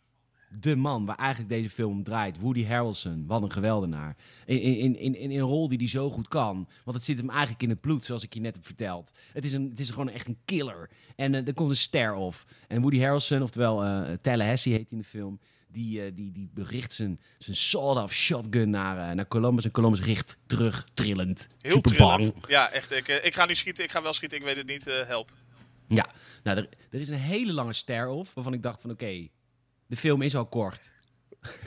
[0.58, 2.38] De man waar eigenlijk deze film om draait.
[2.40, 4.16] Woody Harrelson, wat een geweldenaar.
[4.46, 6.68] In, in, in, in, in een rol die hij zo goed kan.
[6.84, 9.10] Want het zit hem eigenlijk in het bloed, zoals ik je net heb verteld.
[9.32, 10.90] Het is, een, het is gewoon echt een killer.
[11.16, 12.46] En eh, er komt een stare-off.
[12.68, 15.40] En Woody Harrelson, oftewel eh Tallahassee heet in de film...
[15.72, 19.64] Die, eh, die, die bericht zijn, zijn sawed-off shotgun naar, naar Columbus.
[19.64, 21.48] En Columbus richt terug, trillend.
[21.60, 22.32] Heel Super trillend.
[22.32, 22.44] bang.
[22.48, 22.92] Ja, echt.
[22.92, 24.84] Ik, ik ga nu schieten, ik ga wel schieten, ik weet het niet.
[24.84, 25.32] help.
[25.88, 26.06] Ja,
[26.42, 29.28] nou, er, er is een hele lange stare-off waarvan ik dacht van oké,
[29.90, 30.92] de film is al kort.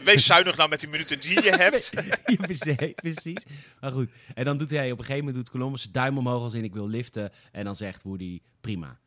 [0.04, 1.92] Wees zuinig nou met die minuten die je hebt.
[2.26, 3.46] ja, precies, precies.
[3.82, 6.54] Maar goed, en dan doet hij op een gegeven moment doet Columbus duim omhoog als
[6.54, 7.32] in ik wil liften.
[7.52, 9.00] En dan zegt Woody prima.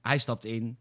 [0.00, 0.78] Hij stapt in.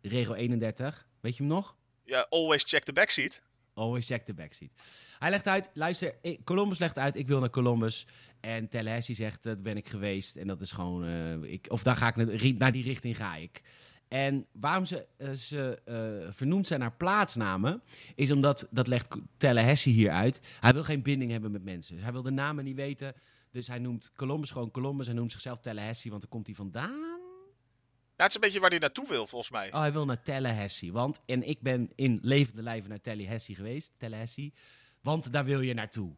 [0.00, 1.76] Regel 31, weet je hem nog?
[2.04, 3.42] Ja, always check the backseat.
[3.74, 4.70] Always check the backseat.
[5.18, 8.06] Hij legt uit, luister, Columbus legt uit, ik wil naar Columbus.
[8.40, 10.36] En Tallahassee zegt, dat ben ik geweest.
[10.36, 13.36] En dat is gewoon, eh, ik, of daar ga ik, naar, naar die richting ga
[13.36, 13.62] ik.
[14.08, 17.82] En waarom ze, eh, ze eh, vernoemd zijn naar plaatsnamen,
[18.14, 21.94] is omdat, dat legt Tallahassee hier uit, hij wil geen binding hebben met mensen.
[21.94, 23.14] Dus hij wil de namen niet weten.
[23.50, 25.06] Dus hij noemt Columbus gewoon Columbus.
[25.06, 27.14] Hij noemt zichzelf Tallahassee, want daar komt hij vandaan.
[28.16, 29.72] Ja, het is een beetje waar hij naartoe wil, volgens mij.
[29.72, 30.92] Oh, hij wil naar Tallahassee.
[30.92, 33.92] Want, en ik ben in levende lijven naar Tallahassee geweest.
[33.98, 34.52] Tallahassee.
[35.00, 36.16] Want daar wil je naartoe.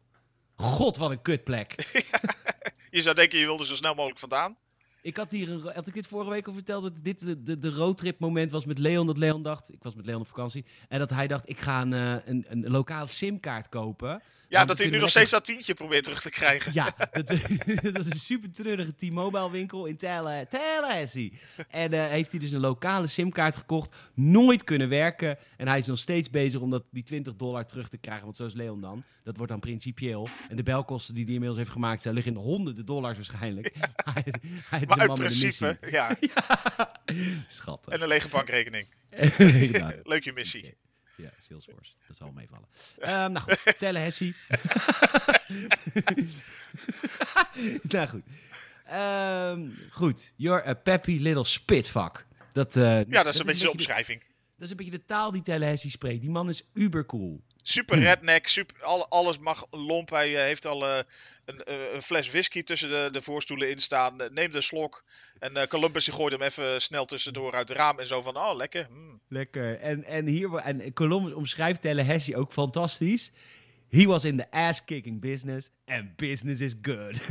[0.55, 1.75] God, wat een kutplek.
[2.91, 4.57] Je zou denken, je wilde zo snel mogelijk vandaan.
[5.01, 7.57] Ik had hier een, had ik dit vorige week al verteld dat dit de, de,
[7.59, 9.07] de roadtrip moment was met Leon.
[9.07, 10.65] Dat Leon dacht, ik was met Leon op vakantie.
[10.87, 14.21] En dat hij dacht, ik ga een, eh, een, een lokale simkaart kopen.
[14.49, 16.73] Ja, dat hij nu nog lekker- steeds dat tientje probeert terug te krijgen.
[16.73, 17.27] Ja, dat,
[17.93, 21.39] dat is een super treurige T-Mobile winkel in Talla- Tallahassee.
[21.69, 25.37] En eh, heeft hij dus een lokale simkaart gekocht, nooit kunnen werken.
[25.57, 28.37] En hij is nog steeds bezig om dat, die 20 dollar terug te krijgen, want
[28.37, 29.03] zo is Leon dan.
[29.23, 30.29] Dat wordt dan principieel.
[30.49, 33.73] En de belkosten die hij inmiddels heeft gemaakt, zijn liggen in de honderden dollars waarschijnlijk.
[34.13, 34.23] Hij,
[34.69, 35.91] hij is Maar uit een principe, missie.
[35.91, 36.17] ja.
[37.47, 37.93] Schattig.
[37.93, 38.87] En een lege bankrekening.
[39.71, 40.73] Ja, Leuk je missie.
[41.21, 41.91] Ja, Salesforce.
[42.07, 42.67] Dat zal meevallen.
[42.99, 44.35] Ehm nou goed, Tallahassee.
[47.81, 48.23] nou goed.
[48.85, 50.33] Ehm, goed.
[50.35, 52.25] You're a peppy little spitfuck.
[52.53, 54.19] Dat, eh, Ja, dat is een beetje de de, omschrijving.
[54.21, 56.21] dat is een beetje de taal die Tallahassee spreekt.
[56.21, 57.41] Die man is uber cool.
[57.61, 60.09] Super redneck, super, al, alles mag lomp.
[60.09, 61.03] Hij eh, heeft al eh,
[61.49, 64.21] een, eh, een fles whisky tussen de, de voorstoelen in staan.
[64.21, 65.03] Eh, neemt een slok.
[65.39, 67.99] En eh, Columbus die gooit hem even snel tussendoor uit het raam.
[67.99, 68.85] En zo van, oh lekker.
[68.85, 69.19] hmm.
[69.27, 69.79] Lekker.
[69.79, 73.31] En, en, hier, en Columbus omschrijft Tallahassee ook fantastisch.
[73.89, 77.17] He was in the ass-kicking business and business is good.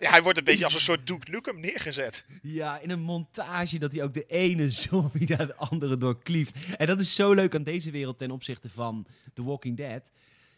[0.00, 2.26] Ja, hij wordt een beetje als een soort Duke Nukem neergezet.
[2.42, 6.56] ja, in een montage dat hij ook de ene zombie naar de andere doorklieft.
[6.76, 10.10] En dat is zo leuk aan deze wereld ten opzichte van The Walking Dead.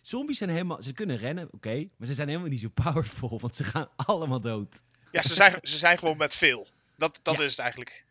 [0.06, 3.56] Zombies zijn helemaal, ze kunnen rennen, oké, maar ze zijn helemaal niet zo powerful, want
[3.56, 4.82] ze gaan allemaal dood.
[5.12, 6.66] Ja, ze zijn, ze zijn gewoon met veel.
[6.96, 7.44] Dat, dat Ja.
[7.44, 8.04] is het eigenlijk.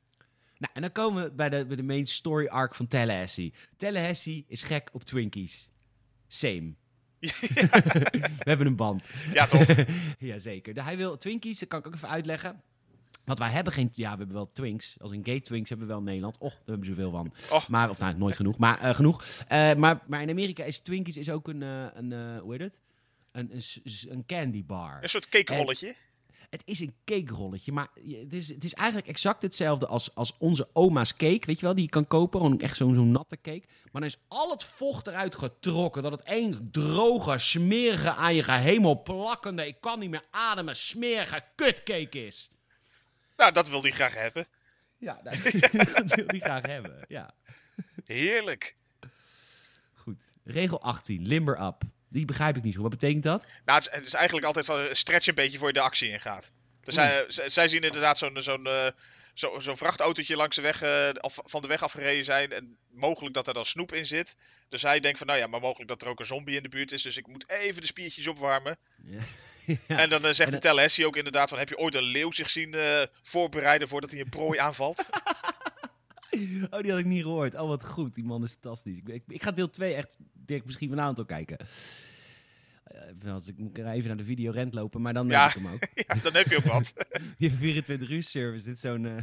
[0.57, 3.53] Nou, en dan komen we bij de, bij de main story arc van Tallahassee.
[3.77, 5.69] Tallahassee is gek op Twinkies.
[6.27, 6.73] Same.
[7.19, 9.09] we hebben een band.
[9.33, 9.65] Ja, toch?
[10.19, 10.83] Jazeker.
[10.83, 12.61] Hij wil Twinkies, dat kan ik ook even uitleggen.
[13.25, 13.89] Want wij hebben geen...
[13.93, 14.95] Ja, we hebben wel Twinks.
[14.99, 16.37] Als in gay Twinks hebben we wel in Nederland.
[16.37, 17.33] Och, daar hebben we zoveel van.
[17.51, 17.67] Och.
[17.67, 18.57] Maar, of nou, nooit genoeg.
[18.57, 19.23] Maar eh, genoeg.
[19.47, 21.63] Eh, maar, maar in Amerika is Twinkies is ook een...
[21.63, 22.81] eh, een hoe heet het?
[23.31, 23.61] Een, een,
[24.09, 24.97] een candy bar.
[25.01, 25.95] Een soort cakerolletje.
[26.49, 27.87] Het is een cakerolletje, maar
[28.21, 31.75] het is, het is eigenlijk exact hetzelfde als, als onze oma's cake, weet je wel,
[31.75, 32.39] die je kan kopen.
[32.39, 33.63] Gewoon echt zo'n zo'n natte cake.
[33.91, 38.43] Maar dan is al het vocht eruit getrokken, dat het één droge, smerige, aan je
[38.43, 42.49] gehemel plakkende, ik kan niet meer ademen, smerige kutcake is.
[43.37, 44.47] Nou, dat wil hij graag hebben.
[44.97, 45.33] Ja, dat,
[45.93, 47.05] dat wil die graag hebben.
[47.07, 47.33] Ja.
[48.05, 48.75] Heerlijk.
[49.93, 50.23] Goed.
[50.43, 51.81] Regel 18, limber up.
[52.09, 52.81] Die begrijp ik niet zo.
[52.81, 53.45] Wat betekent dat?
[53.65, 55.79] Nou, het is, het is eigenlijk altijd van een stretch een beetje voor je de
[55.79, 56.51] actie ingaat.
[56.83, 58.87] Dus zij, zij zien inderdaad zo'n zo'n eh,
[59.35, 62.51] zo, zo'n vrachtautootje langs de weg, eh, af, van de weg afgereden zijn.
[62.51, 64.37] En mogelijk dat er dan snoep in zit.
[64.69, 66.69] Dus hij denkt van, nou ja, maar mogelijk dat er ook een zombie in de
[66.69, 67.01] buurt is.
[67.01, 68.77] Dus ik moet even de spiertjes opwarmen.
[69.03, 69.21] Ja.
[69.87, 72.31] En dan eh, zegt En de Tallahassee ook inderdaad van, heb je ooit een leeuw
[72.31, 75.05] zich zien eh, voorbereiden voordat hij een prooi aanvalt?
[76.69, 77.53] Oh, die had ik niet gehoord.
[77.53, 78.15] Oh, wat goed.
[78.15, 78.97] Die man is fantastisch.
[78.97, 81.57] Ik, ik, ik ga deel 2 echt direct misschien vanavond ook kijken.
[83.23, 85.47] Eh, als ik moet even naar de video rent lopen, maar dan Ja.
[85.47, 85.87] heb ik hem ook.
[86.07, 86.93] ja, dan heb je ook wat.
[87.37, 88.65] Die 24 uur service.
[88.65, 89.05] Dit zo'n.
[89.05, 89.13] eh,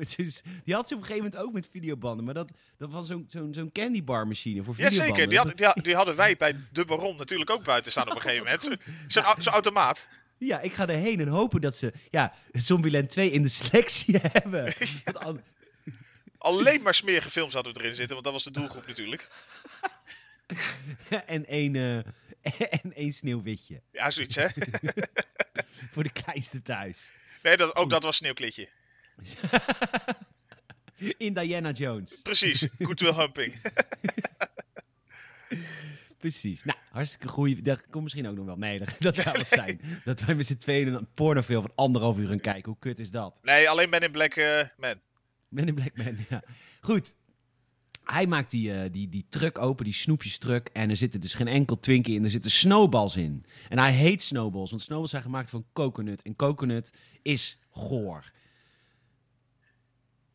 [0.64, 2.24] die had ze op een gegeven moment ook met videobanden.
[2.24, 5.06] Maar dat, dat was zo'n zo'n zo'n candy bar machine voor videobanden.
[5.06, 8.08] Jazeker, die, had, die, had- die hadden wij bij de Baron natuurlijk ook buiten staan
[8.08, 8.62] op een gegeven moment.
[8.62, 8.74] Zo-
[9.06, 10.08] Zo'n au- zo'n automaat.
[10.38, 14.72] Ja, ik ga erheen en hopen dat ze ja, Zombieland 2 in de selectie hebben.
[16.38, 19.28] Alleen maar smerige films hadden we erin zitten, want dat was de doelgroep natuurlijk.
[21.26, 21.98] en één, eh,
[22.82, 23.82] en één sneeuwwitje.
[23.92, 24.46] Ja, zoiets hè.
[25.92, 27.12] Voor de kleinste thuis.
[27.42, 28.68] Nee, dat, ook dat was Sneeuwklitje.
[31.18, 32.20] In Diana Jones.
[32.22, 33.60] Precies, Good Will Humping.
[36.18, 36.64] Precies.
[36.64, 37.64] Nou, hartstikke goed.
[37.64, 38.56] Dat komt misschien ook nog wel.
[38.56, 39.80] Nee, dat, dat zou het zijn.
[40.04, 42.64] Dat wij met z'n tweeën een pornofilm van anderhalf uur gaan kijken.
[42.64, 43.38] Hoe kut is dat?
[43.42, 44.94] Nee, alleen Men in Black eh, Man.
[45.48, 46.42] Men in Black Man, ja.
[46.80, 47.14] Goed.
[48.04, 50.68] Hij maakt die, eh, die, die truck open, die snoepjestruck.
[50.72, 52.24] En er zitten dus geen enkel Twinkie in.
[52.24, 53.44] Er zitten snowballs in.
[53.68, 56.22] En hij heet snowballs, want snowballs zijn gemaakt van coconut.
[56.22, 58.32] En coconut is goor.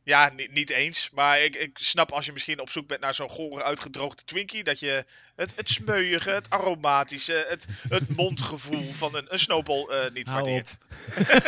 [0.07, 1.09] Ja, niet, niet eens.
[1.13, 4.63] Maar ik, ik snap als je misschien op zoek bent naar zo'n gore uitgedroogde Twinkie.
[4.63, 10.13] Dat je het, het smeuïge, het aromatische, het, het mondgevoel van een, een snowball eh,
[10.13, 10.77] niet Hou waardeert.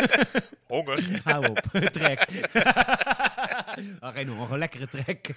[0.67, 1.22] Honger.
[1.24, 1.58] Hou op,
[1.91, 2.28] trek.
[4.02, 5.36] oh, geen honger, gewoon lekkere trek.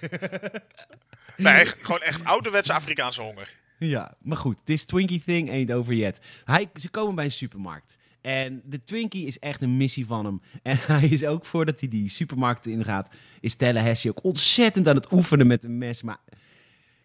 [1.37, 3.55] Nee, gewoon echt ouderwetse Afrikaanse honger.
[3.77, 6.19] Ja, maar goed, this Twinkie thing ain't over yet.
[6.45, 7.97] Hij, ze komen bij een supermarkt.
[8.23, 10.41] En de Twinkie is echt een missie van hem.
[10.61, 15.11] En hij is ook, voordat hij die supermarkt ingaat, is Tallahassee ook ontzettend aan het
[15.11, 16.01] oefenen met een mes.
[16.01, 16.19] Maar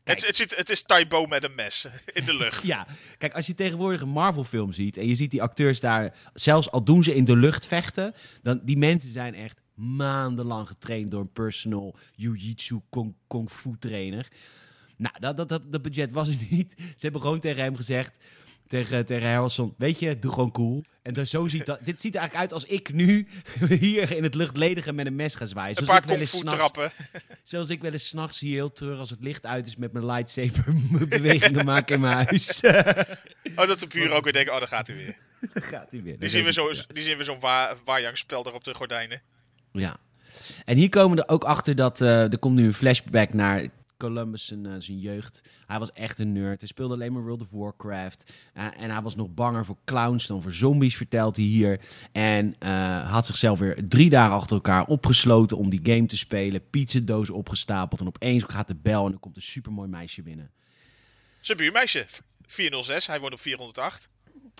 [0.04, 2.66] Het, het, zit, het is Taibo met een mes in de lucht.
[2.66, 2.87] ja,
[3.18, 6.85] kijk, als je tegenwoordig een Marvel-film ziet en je ziet die acteurs daar, zelfs al
[6.85, 11.33] doen ze in de lucht vechten, dan die mensen zijn echt maandenlang getraind door een
[11.33, 14.28] personal jiu-jitsu kung, kung fu trainer.
[14.96, 16.74] Nou, dat, dat, dat, dat budget was er niet.
[16.78, 18.18] Ze hebben gewoon tegen hem gezegd,
[18.68, 20.85] tegen, tegen Harrelson, weet je, doe gewoon cool.
[21.02, 23.28] En dan zo ziet dat, dit ziet er eigenlijk uit als ik nu
[23.81, 25.76] hier in het luchtledige met een mes ga zwaaien.
[25.78, 26.92] Een Zoals paar ik wel trappen.
[27.44, 30.07] Zoals ik wel eens s'nachts hier heel terug als het licht uit is met mijn
[30.07, 30.64] lightsaber
[31.09, 32.61] bewegingen maken in mijn huis.
[33.57, 35.16] Oh, dat de buren ook weer denken, oh, daar gaat hij weer.
[35.52, 36.18] Dan gaat hij weer.
[36.18, 39.20] Die zien we zo- die zien we zo'n wa Wajang-spel daar op de gordijnen.
[39.72, 39.96] Ja.
[40.64, 43.66] En hier komen we er ook achter dat eh, er komt nu een flashback naar
[43.98, 45.40] Columbus zijn, eh, zijn jeugd.
[45.66, 46.61] Hij was echt een nerd.
[46.61, 48.32] Hij speelde alleen maar World of Warcraft.
[48.54, 51.80] Eh, en hij was nog banger voor clowns dan voor zombies, vertelt hij hier.
[52.12, 56.70] En eh, had zichzelf weer drie dagen achter elkaar opgesloten om die game te spelen.
[56.70, 58.00] Pizzadozen opgestapeld.
[58.00, 60.50] En opeens gaat de bel en er komt een supermooi meisje binnen.
[61.40, 62.06] Zijn buurmeisje,
[62.46, 64.11] 406, hij woont op 408.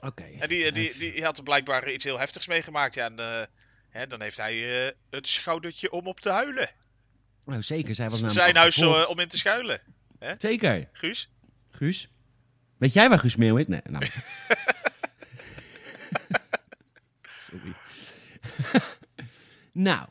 [0.05, 0.22] Oké.
[0.22, 2.94] En die, die, die had er blijkbaar iets heel heftigs meegemaakt.
[2.94, 3.48] Ja, en
[3.88, 4.57] hè, dan heeft hij
[5.11, 6.70] het schoudertje om op te huilen.
[7.49, 7.95] Nou, zeker.
[7.95, 9.81] Zij was namelijk Zijn huis eh, om in te schuilen.
[10.39, 10.89] Zeker.
[10.93, 11.29] Guus?
[11.71, 12.09] Guus?
[12.77, 13.67] Weet jij waar Guus Meeuw is?
[13.67, 14.05] Nee, nou.
[17.51, 17.75] Sorry.
[19.73, 20.09] nou,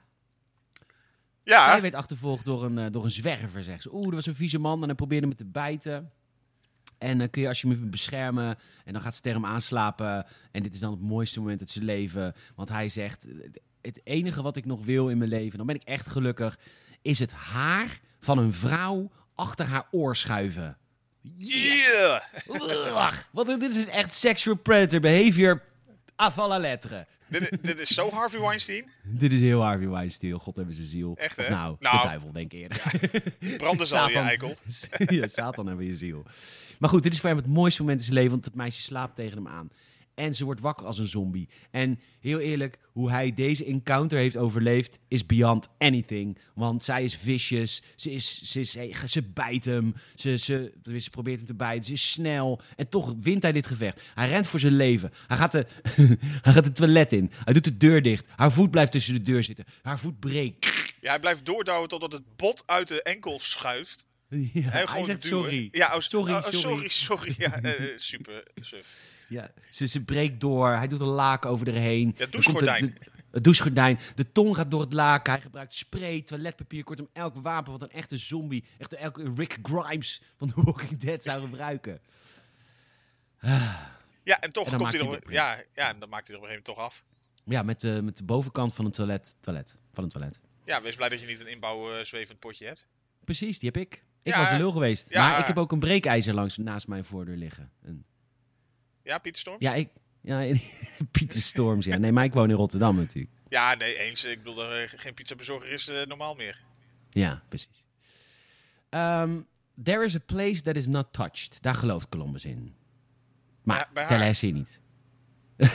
[1.43, 3.93] Ja, zij werd achtervolgd door een, eh, door een zwerver, zegt ze.
[3.93, 6.11] Oeh, dat was een vieze man en hij probeerde me te bijten.
[6.97, 8.57] En dan kun je als je me beschermen.
[8.85, 10.25] En dan gaat Ster hem aanslapen.
[10.51, 12.35] En dit is dan het mooiste moment uit zijn leven.
[12.55, 15.75] Want hij zegt: "Het- Het enige wat ik nog wil in mijn leven, dan ben
[15.75, 16.57] ik echt gelukkig,
[17.01, 20.77] is het haar van een vrouw achter haar oor schuiven.
[21.37, 22.21] Yeah!
[23.31, 25.61] Wat, dit is echt sexual predator behavior.
[26.15, 27.07] Avant la lettre.
[27.27, 28.89] dit, dit is zo Harvey Weinstein.
[29.03, 30.33] Dit is heel Harvey Weinstein.
[30.39, 31.15] God hebben ze ziel.
[31.17, 31.53] Echt, Of hè?
[31.53, 31.97] nou, Nou.
[32.01, 32.81] de duivel, denk ik eerder.
[33.57, 34.55] Branden zal je, eikel.
[35.17, 36.23] ja, Satan hebben je ziel.
[36.79, 38.81] Maar goed, dit is voor hem het mooiste moment in zijn leven, want het meisje
[38.81, 39.69] slaapt tegen hem aan.
[40.17, 41.49] En ze wordt wakker als een zombie.
[41.71, 46.37] En heel eerlijk, hoe hij deze encounter heeft overleefd, is beyond anything.
[46.55, 48.77] Want zij is vicious, ze, is, ze, is,
[49.07, 52.61] ze bijt hem, ze, ze, ze probeert hem te bijten, ze is snel.
[52.75, 54.01] En toch wint hij dit gevecht.
[54.13, 55.11] Hij rent voor zijn leven.
[55.27, 55.65] Hij gaat, de,
[56.45, 58.25] hij gaat het toilet in, hij doet de deur dicht.
[58.35, 59.65] Haar voet blijft tussen de deur zitten.
[59.81, 60.95] Haar voet breekt.
[61.01, 64.05] Ja, hij blijft doordouwen totdat het bot uit de enkel schuift.
[64.29, 65.21] Ja, hij zegt duwen.
[65.21, 65.67] sorry.
[65.71, 66.59] Ja, oh, Sorry, oh, sorry.
[66.59, 67.35] sorry, sorry.
[67.37, 68.95] Ja, eh, eh, super suf.
[69.29, 70.69] Ja, ze, ze breekt door.
[70.69, 72.07] Hij doet een laken over haar heen.
[72.07, 72.97] Ja, Dan komt de- douchegordijn.
[73.31, 73.99] Het douchegordijn.
[74.15, 75.33] De tong gaat door het laken.
[75.33, 76.83] Hij gebruikt spray, toiletpapier.
[76.83, 81.23] Kortom, elk wapen wat een echte zombie, echt elke Rick Grimes van The Walking Dead
[81.23, 81.99] zou gebruiken.
[84.23, 86.35] Ja, en toch En dan komt hij maakt hij ja, ja, en dan maakt hij
[86.35, 87.03] er op een gegeven moment toch af.
[87.43, 89.35] Ja, met de, met de bovenkant van een toilet.
[89.39, 90.39] toilet van een toilet.
[90.63, 92.87] Ja, wees blij dat je niet een inbouw eh, zwevend potje hebt.
[93.23, 94.03] Precies, die heb ik.
[94.23, 95.09] Ik Ja, was een lul geweest.
[95.09, 95.29] ja.
[95.29, 97.71] Maar ik heb ook een breekijzer langs naast mijn voordeur liggen.
[97.83, 98.05] Een-
[99.07, 99.61] Ja, Pieter Storms?
[99.63, 99.89] ja, ik...
[100.21, 100.39] Ja,
[101.11, 101.97] Pieter Storms, ja.
[101.97, 103.33] Nee, maar ik woon in Rotterdam natuurlijk.
[103.49, 104.25] Ja, nee, eens.
[104.25, 106.61] Ik bedoel, er, eh, geen pizzabezorger is eh, normaal meer.
[107.09, 107.83] Ja, precies.
[108.89, 109.41] Ehm,
[109.83, 111.61] there is a place that is not touched.
[111.61, 112.75] Daar gelooft Columbus in.
[113.63, 114.05] Maar Ja.
[114.07, 114.79] Tallahassee niet.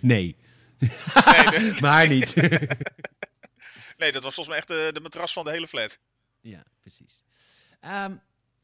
[0.00, 0.36] Nee,
[0.80, 2.34] de- maar niet.
[3.96, 5.98] nee, dat was volgens mij echt de, de matras van de hele flat.
[6.40, 7.24] ja, precies.
[7.80, 8.14] Ehm,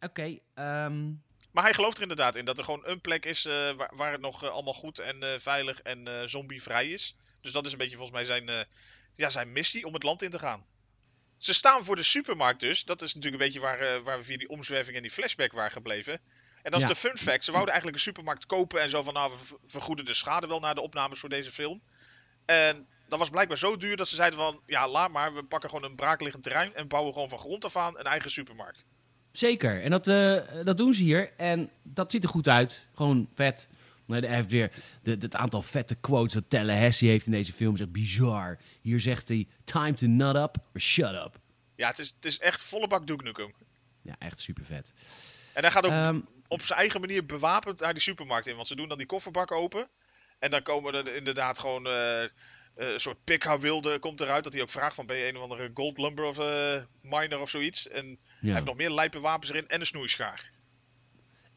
[0.00, 1.12] Oké, ehm,
[1.52, 4.12] Maar hij gelooft er inderdaad in dat er gewoon een plek is eh, waar, waar
[4.12, 7.16] het nog eh, allemaal goed en eh, veilig en zombievrij is.
[7.40, 8.66] Dus dat is een beetje volgens mij zijn,
[9.14, 10.64] ja, zijn missie om het land in te gaan.
[11.38, 12.84] Ze staan voor de supermarkt dus.
[12.84, 15.70] Dat is natuurlijk een beetje waar, waar we via die omzwerving en die flashback waren
[15.70, 16.12] gebleven.
[16.62, 16.88] En dat Ja.
[16.88, 17.44] is de fun fact.
[17.44, 20.46] Ze wouden eigenlijk een supermarkt kopen en zo van nou, we ver- vergoeden de schade
[20.46, 21.82] wel na de opnames voor deze film.
[22.46, 25.34] En dat was blijkbaar zo duur dat ze zeiden van ja, laat maar.
[25.34, 28.30] We pakken gewoon een braakliggend terrein en bouwen gewoon van grond af aan een eigen
[28.30, 28.86] supermarkt.
[29.32, 29.82] Zeker.
[29.82, 31.32] En dat, eh, dat doen ze hier.
[31.36, 32.86] En dat ziet er goed uit.
[32.94, 33.68] Gewoon vet.
[34.10, 37.74] Maar hij heeft weer de, het aantal vette quotes dat Tallahassee heeft in deze film.
[37.74, 38.58] is echt bizar.
[38.80, 41.38] Hier zegt hij, time to nut up or shut up.
[41.76, 43.52] Ja, het is, het is echt volle bak Duke.
[44.02, 44.92] Ja, echt super vet.
[45.52, 48.56] En hij gaat ook Ehm, op zijn eigen manier bewapend naar die supermarkt in.
[48.56, 49.88] Want ze doen dan die kofferbak open.
[50.38, 52.28] En dan komen er inderdaad gewoon eh, eh,
[52.74, 54.44] een soort pikhouwilde komt eruit.
[54.44, 56.38] Dat hij ook vraagt van ben je een of andere gold lumber of
[57.02, 57.88] miner of zoiets.
[57.88, 60.50] En hij heeft nog meer lijpe wapens erin en een snoeischaar.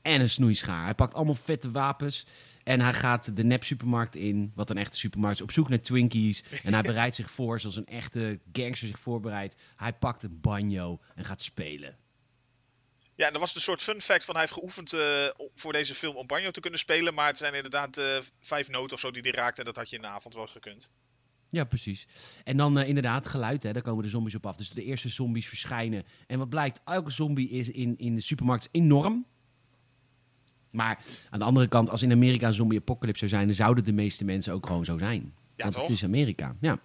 [0.02, 0.84] en een snoeischaar.
[0.84, 2.26] Hij pakt allemaal vette wapens.
[2.63, 6.43] En hij gaat de nep-supermarkt in, wat een echte supermarkt is, op zoek naar Twinkies.
[6.63, 9.56] En hij bereidt zich voor zoals een echte gangster zich voorbereidt.
[9.76, 11.98] Hij pakt een banjo en gaat spelen.
[13.15, 15.96] Ja, en dat was een soort fun fact van hij heeft geoefend eh, voor deze
[15.96, 17.13] film om banjo te kunnen spelen.
[17.13, 18.06] Maar het zijn inderdaad eh,
[18.39, 19.60] vijf noten of zo die hij raakte.
[19.60, 20.91] En dat had je in de avond wel gekund.
[21.54, 22.08] Ja, precies.
[22.44, 24.56] En dan eh, inderdaad geluid, hè, daar komen de zombies op af.
[24.56, 26.04] Dus de eerste zombies verschijnen.
[26.28, 29.26] En wat blijkt, elke zombie is in, in de supermarkt enorm.
[30.72, 33.46] Maar aan de andere kant, als in Amerika een zombie-apocalypse zou zijn...
[33.46, 35.34] dan zouden de meeste mensen ook gewoon zo zijn.
[35.56, 35.84] Ja, Want toch?
[35.84, 36.80] het is Amerika, ja.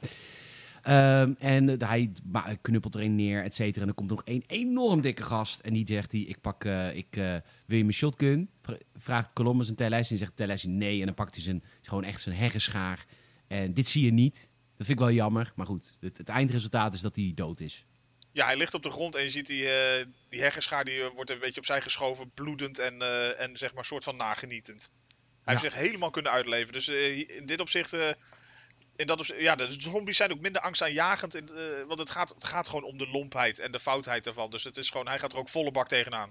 [0.82, 2.12] Ehm, en hij
[2.60, 3.80] knuppelt er een neer, et cetera.
[3.80, 5.60] En dan komt er nog één enorm dikke gast.
[5.60, 8.50] En die zegt, hij, ik pak, eh, ik, eh, wil je mijn shotgun?
[8.62, 11.00] Vra- Vraagt Columbus een Tallahassee en zegt Tallahassee nee.
[11.00, 13.06] En dan pakt hij zijn, gewoon echt zijn herrenschaar.
[13.46, 14.50] En dit zie je niet.
[14.78, 15.52] Dat vind ik wel jammer.
[15.56, 17.84] Maar goed, het, het eindresultaat is dat hij dood is.
[18.32, 20.40] Ja, hij ligt op de grond en je ziet die, eh die
[20.84, 24.16] die eh, wordt een beetje opzij geschoven, bloedend en, eh, en zeg maar soort van
[24.16, 24.90] nagenietend.
[25.44, 25.60] Hij Ja.
[25.60, 26.72] heeft zich helemaal kunnen uitleven.
[26.72, 27.92] Dus in dit opzicht,
[28.96, 31.34] in dat opzicht, ja, de zombies zijn ook minder angstaanjagend.
[31.34, 31.48] In,
[31.86, 34.50] want het gaat, het gaat gewoon om de lompheid en de foutheid ervan.
[34.50, 36.30] Dus het is gewoon, hij gaat er ook volle bak tegenaan.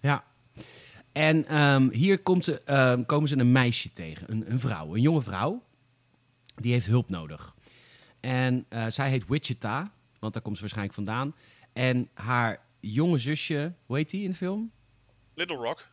[0.00, 0.24] Ja.
[1.12, 5.00] En ehm, hier komt ze, ehm, komen ze een meisje tegen, een, een vrouw, een
[5.00, 5.64] jonge vrouw.
[6.54, 7.54] Die heeft hulp nodig.
[8.26, 11.34] En eh, zij heet Wichita, want daar komt ze waarschijnlijk vandaan.
[11.72, 14.70] En haar jonge zusje, hoe heet die in de film?
[15.34, 15.88] Little Rock.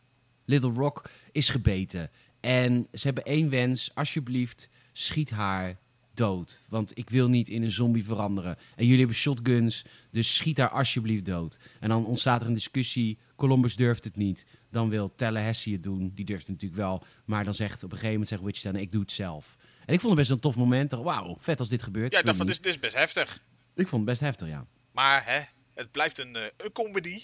[0.46, 2.10] Little Rock is gebeten.
[2.40, 5.78] En ze hebben één wens, alsjeblieft, schiet haar
[6.14, 6.64] dood.
[6.70, 8.58] Want ik wil niet in een zombie veranderen.
[8.76, 11.60] En jullie hebben shotguns, dus schiet haar alsjeblieft dood.
[11.80, 13.18] En dan ontstaat er een discussie.
[13.36, 14.46] Columbus durft het niet.
[14.70, 16.12] Dan wil Tallahassee het doen.
[16.16, 17.04] Die durft het natuurlijk wel.
[17.26, 19.58] Maar dan zegt op een gegeven moment zegt Wichita, nee, ik doe het zelf.
[19.86, 20.92] En ik vond het best een tof moment.
[20.92, 22.12] Wauw, vet als dit gebeurt.
[22.12, 23.44] Ja, ik dacht van, dit is, dit is best heftig.
[23.76, 24.66] ik vond het best heftig, ja.
[24.92, 25.42] Maar hè,
[25.74, 27.24] het blijft een, eh, een comedy.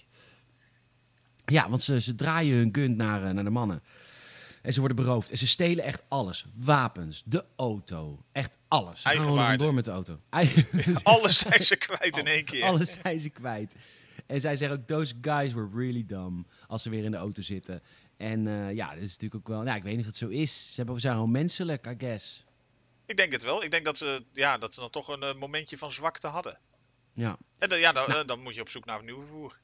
[1.46, 3.84] Ja, want ze, ze draaien hun gun naar, eh, naar de mannen.
[4.62, 5.32] En ze worden beroofd.
[5.32, 6.46] En ze stelen echt alles.
[6.54, 9.02] Wapens, de auto, echt alles.
[9.02, 10.20] Ze gaan door met de auto.
[11.04, 12.64] Alles zijn ze kwijt in één keer.
[12.64, 13.76] Alles zijn ze kwijt.
[14.28, 16.48] En zij zeggen ook, those guys were really dumb.
[16.68, 17.82] Als ze weer in de auto zitten.
[18.18, 19.66] En eh, ja, dat is natuurlijk ook wel...
[19.66, 20.68] Ja, ik weet niet of het zo is.
[20.70, 22.46] Ze hebben- zijn gewoon menselijk, I guess.
[23.10, 23.64] Ik denk het wel.
[23.64, 26.60] Ik denk dat ze, ja, dat ze dan toch een eh, momentje van zwakte hadden.
[27.14, 27.38] Ja.
[27.58, 28.22] En dan, ja, dan, Nou.
[28.22, 29.58] eh, dan moet je op zoek naar een nieuw vervoer.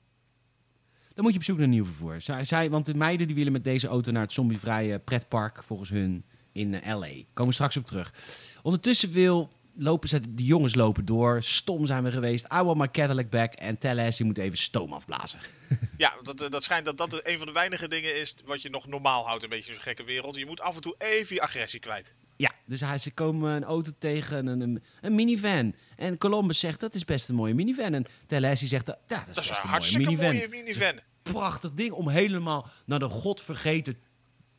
[1.13, 2.21] Dan moet je op zoek naar nieuw vervoer.
[2.21, 5.89] Zij, zij, want de meiden die willen met deze auto naar het zombievrije pretpark, volgens
[5.89, 7.07] hun, in eh, L.A.
[7.33, 8.13] Komen we straks op terug.
[8.61, 11.43] Ondertussen wil, lopen ze, de jongens lopen door.
[11.43, 12.45] Stom zijn we geweest.
[12.53, 13.53] I want my Cadillac back.
[13.53, 15.39] En Tellez, die moet even stoom afblazen.
[15.97, 18.69] Ja, dat, eh, dat schijnt dat dat een van de weinige dingen is wat je
[18.69, 19.43] nog normaal houdt.
[19.43, 20.35] Een beetje zo'n gekke wereld.
[20.35, 22.15] Je moet af en toe even je agressie kwijt.
[22.35, 25.75] Ja, dus hij, ze komen een auto tegen, een, een, een minivan.
[25.95, 27.93] En Columbus zegt, dat is best een mooie minivan.
[27.93, 30.33] En die zegt, ja, dat is Dat is best een hartstikke minivan.
[30.33, 30.99] mooie minivan.
[31.23, 33.97] Prachtig ding om helemaal naar de godvergeten...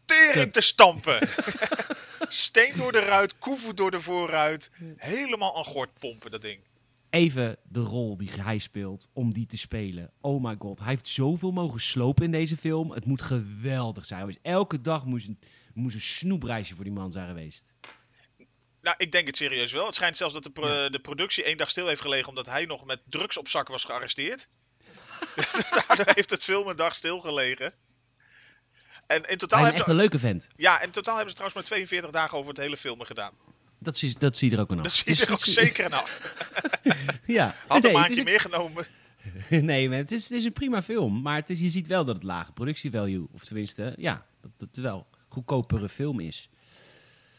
[0.04, 1.18] Tering te stampen.
[2.28, 4.70] Steen door de ruit, koevoet door de voorruit.
[4.96, 6.60] Helemaal aan gort pompen, dat ding.
[7.10, 10.10] Even de rol die hij speelt, om die te spelen.
[10.20, 12.90] Oh my god, hij heeft zoveel mogen slopen in deze film.
[12.90, 14.28] Het moet geweldig zijn.
[14.28, 15.38] Is- Elke dag moest een,
[15.74, 17.64] moest een snoepreisje voor die man zijn geweest.
[18.80, 19.86] Nou, ik denk het serieus wel.
[19.86, 20.88] Het schijnt zelfs dat de, pro- Ja.
[20.88, 23.84] de productie één dag stil heeft gelegen omdat hij nog met drugs op zak was
[23.84, 24.48] gearresteerd.
[25.86, 27.72] Daardoor heeft het film een dag stilgelegen.
[29.06, 30.46] En in totaal, hebben echt ze, een leuke vent.
[30.56, 33.32] ja, in totaal hebben ze trouwens maar 42 dagen over het hele filmen gedaan.
[33.78, 34.82] Dat zie, dat zie je er ook aan af.
[34.82, 36.20] Dat zie je er ook zeker aan af.
[37.26, 37.54] Ja.
[37.66, 38.86] Had Nee, een meegenomen.
[39.48, 41.22] Nee, maar het is, het is een prima film.
[41.22, 44.68] Maar het is, je ziet wel dat het lage productievalue, of tenminste, ja, dat dat
[44.74, 46.48] het wel een goedkopere film is.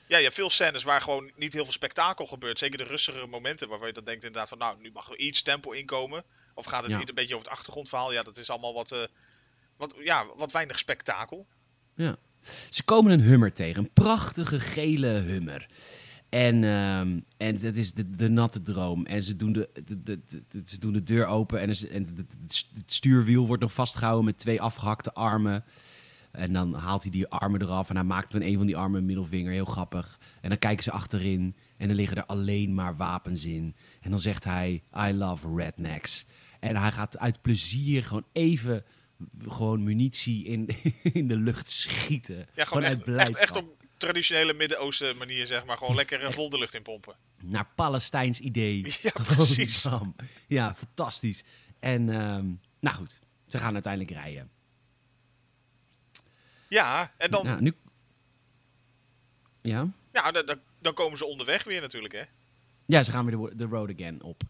[0.07, 2.59] Ja, je hebt veel scènes waar gewoon niet heel veel spektakel gebeurt.
[2.59, 4.57] Zeker de rustigere momenten waarvan je dan denkt inderdaad van...
[4.57, 6.23] Nou, nu mag er iets tempo inkomen.
[6.53, 6.97] Of gaat het Ja.
[6.97, 8.13] niet een beetje over het achtergrondverhaal?
[8.13, 9.03] Ja, dat is allemaal wat, eh,
[9.77, 11.47] wat, ja, wat weinig spektakel.
[12.69, 15.67] Ze komen een hummer tegen, een prachtige gele hummer.
[16.29, 19.05] En, ehm, en dat is de, de natte droom.
[19.05, 19.69] En ze doen de,
[20.03, 20.19] de,
[20.65, 22.07] ze doen de deur open en, en
[22.47, 25.63] het stuurwiel wordt nog vastgehouden met twee afgehakte armen.
[26.31, 28.99] En dan haalt hij die armen eraf en hij maakt met een van die armen
[28.99, 29.51] een middelvinger.
[29.51, 30.19] Heel grappig.
[30.41, 33.75] En dan kijken ze achterin en dan liggen er alleen maar wapens in.
[34.01, 36.25] En dan zegt hij, I love rednecks.
[36.59, 38.83] En hij gaat uit plezier gewoon even
[39.47, 40.69] gewoon munitie in,
[41.19, 42.47] in de lucht schieten.
[42.53, 43.41] Ja, gewoon uit echt, echt, blijdschap.
[43.41, 45.77] echt op traditionele Midden-Oosten manier, zeg maar.
[45.77, 47.15] Gewoon lekker vol de lucht in pompen.
[47.41, 48.85] Naar Palestijns idee.
[49.01, 49.83] Ja, precies.
[49.83, 50.15] Bam.
[50.47, 51.43] Ja, fantastisch.
[51.79, 52.45] En ehm,
[52.79, 54.49] nou goed, ze gaan uiteindelijk rijden.
[56.67, 57.73] Ja, en dan, Nou, nu...
[59.61, 59.91] Ja?
[60.13, 60.31] ja,
[60.79, 62.23] dan, komen ze onderweg weer natuurlijk, hè.
[62.85, 64.43] Ja, ze gaan weer de road again op.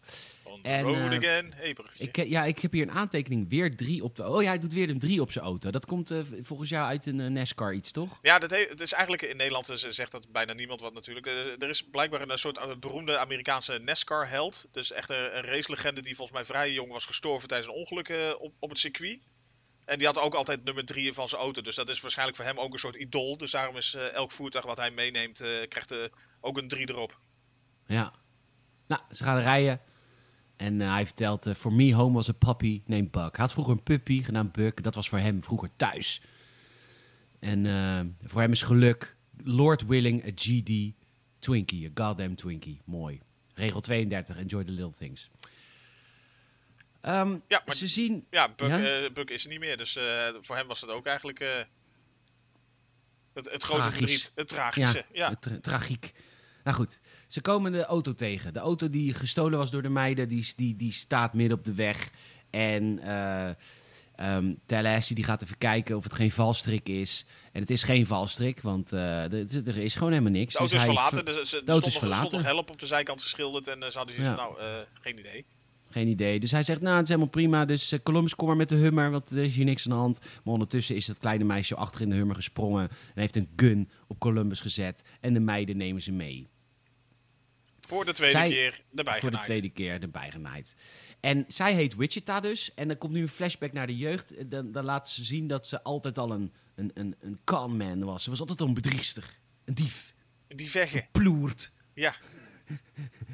[0.62, 1.52] On En, the road eh, again.
[1.56, 1.76] Hey.
[1.96, 3.48] Ik, ja, ik heb hier een aantekening.
[3.48, 4.28] Weer drie op de...
[4.28, 5.70] Oh ja, hij doet weer een drie op zijn auto.
[5.70, 8.18] Dat komt eh, volgens jou uit een eh, NASCAR iets, toch?
[8.22, 11.26] Ja, dat he- het is eigenlijk in Nederland zegt dat bijna niemand wat natuurlijk.
[11.62, 14.68] Er is blijkbaar een soort beroemde Amerikaanse NASCAR-held.
[14.72, 18.36] Dus echt een, een racelegende die volgens mij vrij jong was gestorven tijdens een ongeluk
[18.38, 19.18] op, op het circuit.
[19.84, 21.62] En die had ook altijd nummer 3 van zijn auto.
[21.62, 23.36] Dus dat is waarschijnlijk voor hem ook een soort idool.
[23.36, 25.94] Dus daarom is elk voertuig wat hij meeneemt, krijgt
[26.40, 27.18] ook een 3 erop.
[27.86, 28.12] Ja.
[28.86, 29.80] Nou, ze gaan rijden.
[30.58, 33.36] En eh, hij vertelt, eh, for me home was a puppy named Buck.
[33.36, 34.82] Hij had vroeger een puppy genaamd Buck.
[34.82, 36.20] Dat was voor hem vroeger thuis.
[37.38, 40.92] En eh, voor hem is geluk, Lord willing, a GD
[41.38, 41.86] Twinkie.
[41.86, 42.80] A goddamn Twinkie.
[42.84, 43.20] Mooi.
[43.54, 45.30] Regel 32, enjoy the little things.
[47.00, 48.26] Ehm, Ja, maar- ze zien...
[48.30, 48.82] Ja, Buck, Ja?
[49.04, 49.76] eh, Buck is er niet meer.
[49.76, 51.48] Dus eh, voor hem was het ook eigenlijk eh,
[53.32, 53.98] het, het grote Tragisch.
[53.98, 54.32] verdriet.
[54.34, 55.04] Het tragische.
[55.12, 56.12] Ja, Ja, tra- tragiek.
[56.64, 58.52] Nou goed, ze komen de auto tegen.
[58.52, 61.74] De auto die gestolen was door de meiden, die, die, die staat midden op de
[61.74, 62.10] weg.
[62.50, 63.48] En eh
[64.16, 67.26] ehm Tallahassee die gaat even kijken of het geen valstrik is.
[67.52, 70.52] En het is geen valstrik, want eh, er, er is gewoon helemaal niks.
[70.52, 71.24] De auto Dus is verlaten.
[71.24, 73.22] ver- Dus, ze- er auto stond, is nog, er stond nog help op de zijkant
[73.22, 73.68] geschilderd.
[73.68, 74.44] En eh, ze hadden zoiets Ja.
[74.44, 75.44] van, nou, eh, geen idee.
[75.90, 76.40] Geen idee.
[76.40, 77.64] Dus hij zegt, nou, het is helemaal prima.
[77.64, 79.98] Dus eh, Columbus, kom maar met de Hummer, want er is hier niks aan de
[79.98, 80.20] hand.
[80.44, 82.82] Maar ondertussen is dat kleine meisje achter in de Hummer gesprongen...
[82.88, 85.02] en heeft een gun op Columbus gezet.
[85.20, 86.46] En de meiden nemen ze mee.
[87.88, 90.74] Voor de tweede Zij- keer erbij voor de tweede keer erbij genaaid.
[91.20, 92.74] En zij heet Wichita dus.
[92.74, 94.50] En dan komt nu een flashback naar de jeugd.
[94.50, 98.22] Dan, dan laat ze zien dat ze altijd al een, een, een, een conman was.
[98.22, 99.38] Ze was altijd al een bedriegster.
[99.64, 100.14] Een dief.
[100.48, 101.08] Die veggen.
[101.12, 101.72] Ploert.
[101.94, 102.14] Ja.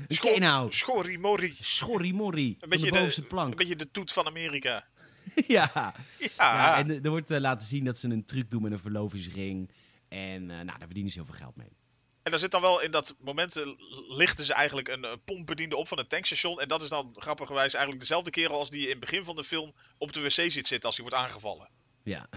[0.09, 0.73] Een je nou?
[0.73, 1.53] Schorri morri.
[1.61, 2.57] Schorrimorri.
[2.61, 3.51] Een beetje, de bovenste de, plank.
[3.51, 4.87] een beetje de toet van Amerika.
[5.47, 5.71] ja.
[5.75, 5.93] Ja.
[6.37, 6.79] ja.
[6.79, 9.71] En er wordt eh, laten zien dat ze een truc doen met een verlovingsring.
[10.09, 11.77] En eh, nou, daar verdienen ze heel veel geld mee.
[12.25, 13.67] En daar zit dan wel in dat moment eh,
[14.09, 16.61] lichten ze eigenlijk een pompbediende op van een tankstation.
[16.61, 19.45] En dat is dan grappigerwijs eigenlijk dezelfde kerel als die in het begin van de
[19.45, 21.69] film op de wc zit zitten als hij wordt aangevallen.
[22.03, 22.29] Ja.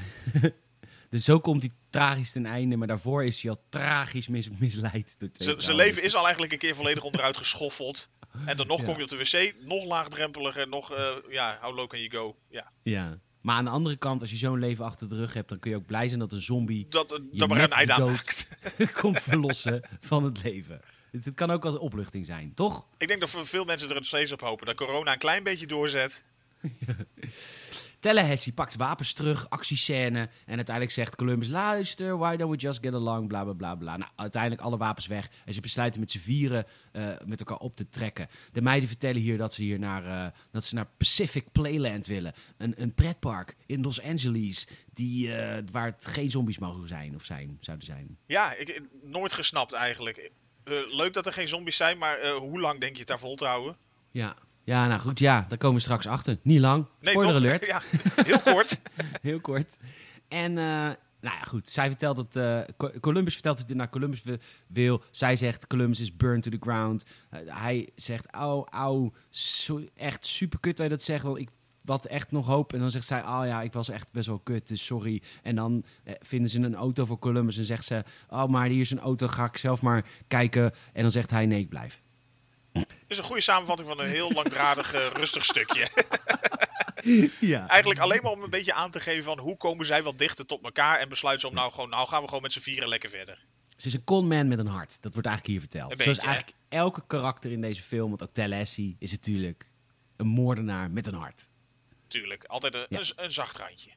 [1.10, 5.16] dus zo komt hij tragisch ten einde, maar daarvoor is hij al tragisch mis, misleid
[5.18, 8.10] door twee Zijn leven is al eigenlijk een keer volledig onderuit geschoffeld.
[8.46, 8.86] En dan nog Ja.
[8.86, 12.38] kom je op de wc, nog laagdrempeliger, nog, eh, ja, how low can you go?
[12.50, 13.20] Ja, Ja.
[13.48, 15.72] Maar aan de andere kant, als je zo'n leven achter de rug hebt, dan kun
[15.72, 18.48] je ook blij zijn dat een zombie dat, eh, Je dat maar met een dood.
[19.02, 20.82] komt verlossen van het leven.
[21.12, 22.86] Het, het kan ook als opluchting zijn, toch?
[22.98, 25.68] Ik denk dat veel mensen er nog steeds op hopen dat corona een klein beetje
[25.68, 26.24] doorzet.
[28.00, 30.30] Tallahassee pakt wapens terug, actiescène.
[30.46, 33.28] En uiteindelijk zegt Columbus: luister, why don't we just get along?
[33.28, 33.98] Bla bla bla bla.
[33.98, 35.30] Nou, uiteindelijk alle wapens weg.
[35.46, 38.28] En ze besluiten met z'n vieren eh, met elkaar op te trekken.
[38.52, 42.34] De meiden vertellen hier dat ze hier naar, eh, dat ze naar Pacific Playland willen.
[42.58, 44.68] Een, een pretpark in Los Angeles.
[44.94, 48.18] Die, eh, waar het geen zombies mogen zijn of zijn, zouden zijn.
[48.26, 50.32] Ja, ik, nooit gesnapt eigenlijk.
[50.92, 53.46] Leuk dat er geen zombies zijn, maar hoe lang denk je het daar vol te
[53.46, 53.78] houden?
[54.12, 54.36] Ja.
[54.68, 56.38] Ja, nou goed, ja, daar komen we straks achter.
[56.42, 56.86] Niet lang.
[57.00, 57.44] Nee, Spoiler toch?
[57.44, 57.66] alert.
[57.66, 57.82] Ja,
[58.26, 58.82] heel kort.
[59.22, 59.78] Heel kort.
[60.28, 61.70] En, eh, nou ja, goed.
[61.70, 62.36] Zij vertelt dat.
[62.36, 64.38] eh, Co- Columbus vertelt dat hij naar Columbus wi-
[64.68, 65.04] wil.
[65.12, 67.04] Zij zegt: Columbus is burned to the ground.
[67.30, 69.12] Eh, hij zegt: Au, au.
[69.96, 71.24] Echt super kut dat je dat zegt.
[71.24, 71.50] Want ik
[71.86, 72.74] had echt nog hoop.
[72.74, 74.68] En dan zegt zij: Oh ja, ik was echt best wel kut.
[74.68, 75.22] Dus sorry.
[75.44, 77.58] En dan eh, vinden ze een auto voor Columbus.
[77.58, 79.28] En zegt ze: Oh, maar hier is een auto.
[79.28, 80.72] Ga ik zelf maar kijken.
[80.94, 82.02] En dan zegt hij: Nee, ik blijf.
[83.08, 85.88] Is een goede samenvatting van een heel langdradig, eh, rustig stukje.
[87.40, 87.68] Ja.
[87.68, 90.46] Eigenlijk alleen maar om een beetje aan te geven van hoe komen zij wat dichter
[90.46, 92.90] tot elkaar en besluiten ze om nou gewoon, nou gaan we gewoon met z'n vieren
[92.90, 93.46] lekker verder.
[93.76, 94.98] Ze is een conman met een hart.
[95.02, 96.02] Dat wordt eigenlijk hier verteld.
[96.02, 96.26] Zoals hè?
[96.28, 98.10] eigenlijk elke karakter in deze film.
[98.10, 99.66] Want ook Tallahassee is natuurlijk
[100.16, 101.48] een moordenaar met een hart.
[102.08, 103.00] Tuurlijk, altijd een, Ja.
[103.00, 103.90] een, een zacht randje.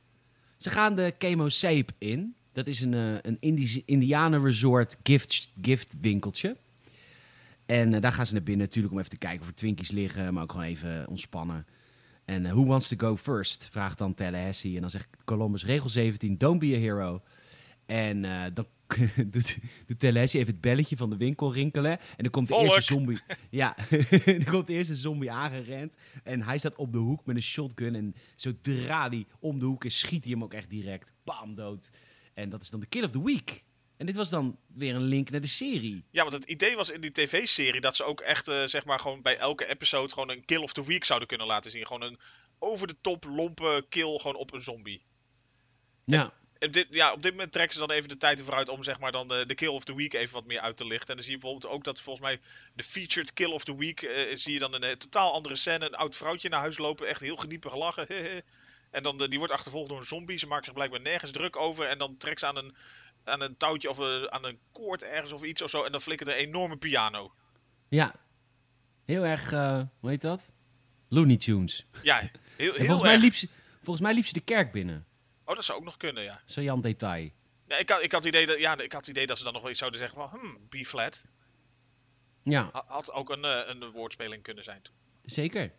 [0.57, 2.37] Ze gaan de Chemo Sape in.
[2.53, 6.57] Dat is een, eh, een Indi Indianen resort gift, gift winkeltje.
[7.71, 9.91] En eh, daar gaan ze naar binnen natuurlijk om even te kijken of er Twinkies
[9.91, 10.35] liggen.
[10.35, 11.67] Maar ook gewoon even ontspannen.
[12.25, 13.69] En eh, who wants to go first?
[13.71, 14.75] Vraagt dan Tallahassee.
[14.75, 17.23] En dan zegt Columbus regel 17, don't be a hero.
[17.87, 18.67] En eh, dan
[19.31, 21.91] doet, doet Tallahassee even het belletje van de winkel rinkelen.
[21.91, 23.19] En dan komt de eerste zombie...
[23.51, 23.77] Ja,
[24.25, 25.97] dan komt de eerste zombie aangerend.
[26.25, 27.95] En hij staat op de hoek met een shotgun.
[27.95, 31.13] En zodra die om de hoek is, schiet hij hem ook echt direct.
[31.25, 31.91] Bam, dood.
[32.35, 33.65] En dat is dan de kill of the week.
[34.01, 36.05] En dit was dan weer een link naar de serie.
[36.11, 39.01] Ja, want het idee was in die tv-serie dat ze ook echt, eh, zeg maar,
[39.01, 41.87] gewoon bij elke episode gewoon een kill of the week zouden kunnen laten zien.
[41.87, 42.19] Gewoon een
[42.59, 45.03] over de top lompe kill gewoon op een zombie.
[46.05, 48.69] Ja, En dit, ja, op dit moment trekken ze dan even de tijd ervoor uit
[48.69, 50.87] om zeg maar dan de, de kill of the week even wat meer uit te
[50.87, 51.09] lichten.
[51.09, 52.41] En dan zie je bijvoorbeeld ook dat volgens mij
[52.75, 55.87] de featured kill of the week eh, zie je dan een eh, totaal andere scène.
[55.87, 58.09] Een oud vrouwtje naar huis lopen, echt heel geniepig lachen.
[58.91, 60.39] en dan, eh, die wordt achtervolgd door een zombie.
[60.39, 61.85] Ze maken zich blijkbaar nergens druk over.
[61.85, 62.75] En dan trekt ze aan een,
[63.31, 65.85] aan een touwtje of eh, aan een koord ergens of iets of zo.
[65.85, 67.35] En dan flikkert er een enorme piano.
[67.89, 68.15] ja.
[69.05, 70.51] Heel erg, eh, hoe heet dat?
[71.09, 71.87] Looney Tunes.
[72.03, 73.23] Ja, heel, heel volgens, mij erg.
[73.23, 75.07] liep ze, volgens mij liep ze de kerk binnen.
[75.45, 76.41] Oh, dat zou ook nog kunnen, ja.
[76.45, 77.31] Sajan detail.
[77.67, 79.45] ja ik, had, ik, had het idee dat, ja ik had het idee dat ze
[79.45, 80.41] dan nog wel iets zouden zeggen van...
[80.41, 81.27] Hmm, B-flat.
[82.43, 84.83] Ja, Ha- Had ook een, eh, een woordspeling kunnen zijn.
[85.25, 85.73] zeker.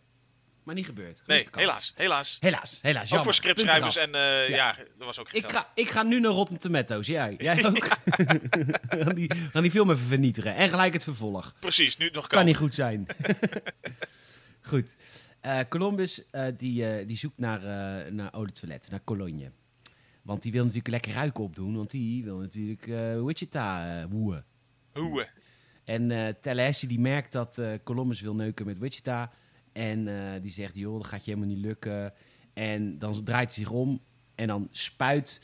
[0.64, 1.22] Maar niet gebeurd.
[1.28, 2.38] Nee, helaas, helaas.
[2.40, 3.14] Helaas, helaas.
[3.14, 4.56] Ook voor scriptschrijvers en eh, Ja.
[4.56, 4.78] ja.
[4.78, 5.64] er was ook geen Ik geld.
[5.64, 7.08] ga, ik ga nu naar Rotten Tomatoes.
[7.08, 7.78] Jij, jij ook?
[9.04, 10.56] gaan, die, gaan die film even vernietigen.
[10.56, 11.54] En gelijk het vervolg.
[11.60, 12.46] Precies, nu nog Kan kan.
[12.46, 13.06] niet goed zijn.
[14.62, 14.96] goed.
[15.40, 17.60] Eh, Columbus eh, die, die zoekt naar,
[18.14, 19.52] naar Eau de Toilette, naar Cologne.
[20.22, 21.76] Want die wil natuurlijk lekker ruiken opdoen.
[21.76, 22.86] Want die wil natuurlijk
[23.26, 24.44] Wichita woeën.
[25.84, 29.32] En eh Tallahassee die merkt dat Columbus wil neuken met Wichita.
[29.74, 32.14] En eh, die zegt, joh, dat gaat je helemaal niet lukken.
[32.54, 34.02] En dan draait hij zich om.
[34.36, 35.42] En dan spuit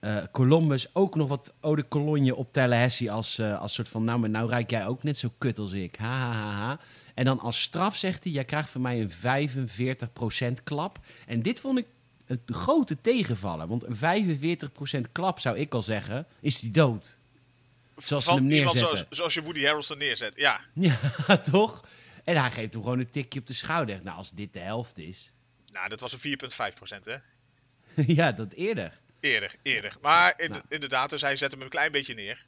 [0.00, 3.10] eh, Columbus ook nog wat eau de cologne op Tallahassee.
[3.10, 5.72] Als, eh, als soort van, nou, maar nou ruik jij ook net zo kut als
[5.72, 5.96] ik.
[5.96, 6.80] Ha, ha, ha, ha.
[7.14, 10.98] En dan als straf zegt hij, jij krijgt van mij een 45% klap.
[11.26, 11.86] En dit vond ik
[12.26, 13.68] een grote tegenvallen.
[13.68, 13.96] Want een
[15.08, 17.18] 45% klap, zou ik al zeggen, is die dood.
[17.96, 18.80] Zoals ze hem neerzetten.
[18.80, 20.36] zoals, zoals je Woody Harrelson neerzet.
[20.36, 21.84] Ja, Ja, toch?
[22.28, 24.00] En hij geeft hem gewoon een tikje op de schouder.
[24.02, 25.32] Nou, als dit de helft is.
[25.72, 26.38] nou, dat was een
[26.98, 27.16] 4,5% hè.
[28.06, 28.98] ja, dat eerder.
[29.20, 29.96] Eerder, eerder.
[30.00, 30.62] Maar in- Nou.
[30.68, 32.46] inderdaad, dus hij zet hem een klein beetje neer.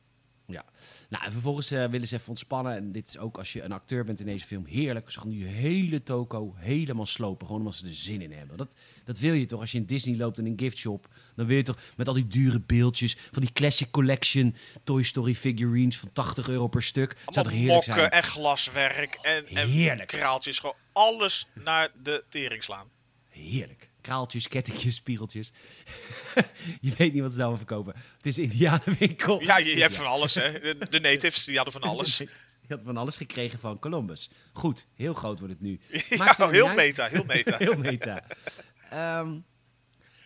[0.53, 0.64] Ja.
[1.09, 2.76] Nou, en vervolgens eh, willen ze even ontspannen.
[2.76, 5.11] En dit is ook als je een acteur bent in deze film heerlijk.
[5.11, 7.46] Ze gaan die hele toko helemaal slopen.
[7.46, 8.57] Gewoon omdat ze er zin in hebben.
[8.57, 8.74] Dat,
[9.05, 11.09] dat wil je toch als je in Disney loopt in een giftshop.
[11.36, 13.16] Dan wil je toch met al die dure beeldjes.
[13.30, 17.16] Van die Classic Collection Toy Story figurines van 80 euro per stuk.
[17.26, 18.11] Zou toch heerlijk mokken zijn?
[18.11, 20.09] en glaswerk en, en Heerlijk.
[20.09, 20.59] kraaltjes.
[20.59, 22.88] Gewoon alles naar de tering slaan.
[23.28, 23.89] Heerlijk.
[24.01, 25.51] Kraaltjes, kettingjes, spiegeltjes.
[26.80, 27.94] je weet niet wat ze daarvan verkopen.
[28.16, 29.42] Het is Indianenwinkel.
[29.42, 30.53] Ja, je, je hebt van alles hè.
[30.61, 32.18] De, de natives, die hadden van alles.
[32.68, 34.30] Je had van alles gekregen van Columbus.
[34.53, 35.80] Goed, heel groot wordt het nu.
[36.09, 37.57] Ja, Maakt heel meta, heel meta.
[37.57, 38.24] heel meta.
[38.90, 39.38] Ehm,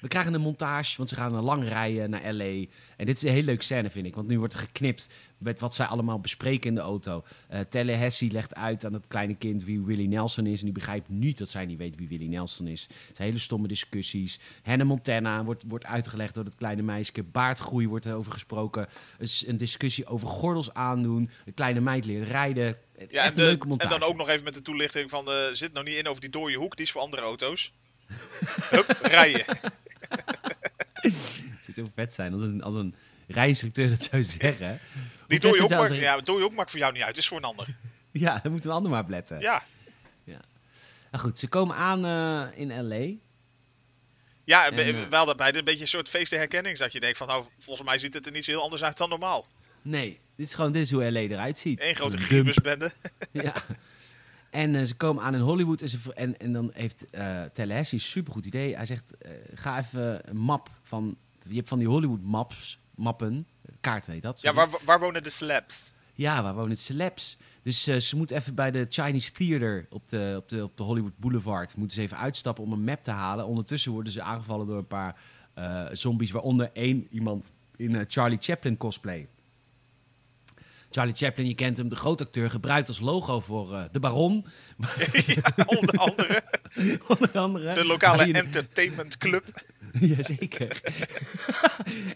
[0.01, 2.67] We krijgen een montage, want ze gaan lang rijden naar L.A.
[2.97, 4.15] En dit is een heel leuk scène, vind ik.
[4.15, 7.25] Want nu wordt er geknipt met wat zij allemaal bespreken in de auto.
[7.53, 10.59] Uh, Tallahassee legt uit aan het kleine kind wie Willie Nelson is.
[10.59, 12.83] En die begrijpt niet dat zij niet weet wie Willie Nelson is.
[12.83, 14.39] Het zijn hele stomme discussies.
[14.63, 17.23] Hannah Montana wordt, wordt uitgelegd door het kleine meisje.
[17.23, 18.89] Baardgroei wordt er over gesproken.
[19.19, 21.31] Een, een discussie over gordels aandoen.
[21.45, 22.77] De kleine meid leren rijden.
[23.11, 25.29] Ja, en, de, en, dan ook nog even met de toelichting van...
[25.29, 27.73] Uh, zit nou niet in over die dode hoek, die is voor andere auto's.
[28.71, 29.45] Hup, rijden.
[31.77, 32.95] Het zou zo vet zijn als een, als een
[33.27, 34.79] rijinstructeur dat zou zeggen.
[35.29, 37.39] Die dode hoek, maakt, ja, dode hoek maakt voor jou niet uit, het is voor
[37.39, 37.67] een ander.
[38.13, 39.41] ja, dan moet een ander maar opletten.
[39.41, 39.65] Ja.
[40.25, 40.41] ja.
[41.11, 43.23] Nou goed, ze komen aan uh, in L.A.
[44.45, 46.79] Ja, en, uh, wel daarbij een beetje een soort feest herkenning.
[46.79, 48.97] Dat je denkt van, nou, volgens mij ziet het er niet zo heel anders uit
[48.97, 49.47] dan normaal.
[49.83, 51.21] Nee, dit is gewoon dit is hoe L.A.
[51.21, 51.83] eruit ziet.
[51.83, 52.93] Eén grote griebusbende.
[53.33, 53.55] ja.
[54.51, 57.99] En uh, ze komen aan in Hollywood en, ze, en, en dan heeft uh, Tallahassee
[57.99, 58.77] een supergoed idee.
[58.77, 61.17] Hij zegt, uh, ga even een map van...
[61.49, 63.47] Je hebt van die Hollywood maps, mappen,
[63.81, 64.41] kaart heet dat.
[64.41, 65.95] Ja, waar, waar wonen de celebs?
[66.15, 67.37] Ja, waar wonen de celebs?
[67.63, 71.19] Dus ze moet even bij de Chinese Theater op de, op, de, op de Hollywood
[71.19, 71.77] Boulevard...
[71.77, 73.47] moeten ze even uitstappen om een map te halen.
[73.47, 75.17] Ondertussen worden ze aangevallen door een paar
[75.93, 76.31] zombies...
[76.31, 79.29] waaronder één iemand in Charlie Chaplin cosplay.
[80.95, 84.47] Charlie Chaplin, je kent hem, de grote acteur, gebruikt als logo voor uh, de Baron.
[85.27, 86.43] ja, onder andere.
[87.19, 87.75] onder andere.
[87.75, 89.45] De lokale entertainment club.
[90.01, 90.81] Jazeker.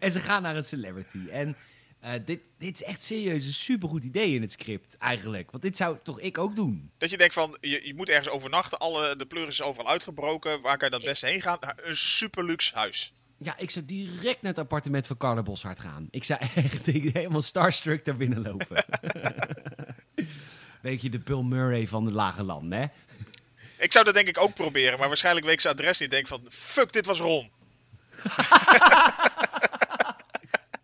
[0.00, 1.28] en ze gaan naar een celebrity.
[1.30, 1.56] En
[2.04, 5.50] uh, dit, dit is echt serieus een supergoed idee in het script, eigenlijk.
[5.50, 6.90] Want dit zou toch ik ook doen.
[6.98, 8.78] Dat je denkt van, je, je moet ergens overnachten.
[8.78, 10.60] Alle, de pleuris is overal uitgebroken.
[10.60, 11.58] Waar kan je dan het beste heen gaan?
[11.76, 13.12] Een super luxe huis.
[13.38, 16.08] Ja, ik zou direct naar het appartement van Carla Boshart gaan.
[16.10, 18.84] Ik zou echt helemaal starstruck daar binnen lopen.
[20.80, 22.86] Weet je, de Bill Murray van de lage landen, hè?
[23.78, 26.10] Ik zou dat denk ik ook proberen, maar waarschijnlijk weet ik zijn adres niet.
[26.10, 27.50] Denk van, fuck, dit was Ron.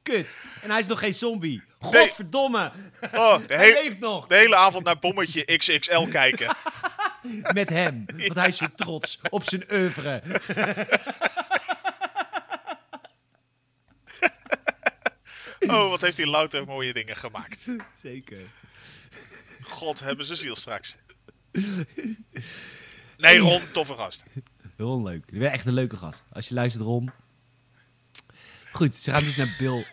[0.02, 0.38] Kut.
[0.62, 1.62] En hij is nog geen zombie.
[1.80, 2.72] Godverdomme.
[3.12, 4.26] Oh, de hij leeft nog.
[4.26, 6.56] De hele avond naar bommetje XXL kijken.
[7.52, 8.04] Met hem.
[8.16, 10.22] Want hij is zo trots op zijn oeuvre.
[15.66, 17.68] Oh, wat heeft hij louter mooie dingen gemaakt.
[18.02, 18.38] Zeker.
[19.60, 20.98] God, hebben ze ziel straks.
[23.16, 24.24] Nee, Ron, toffe gast.
[24.76, 25.24] Ron, leuk.
[25.30, 26.24] Je bent echt een leuke gast.
[26.32, 27.10] Als je luistert, Ron.
[28.72, 29.86] Goed, ze gaan dus naar Bill.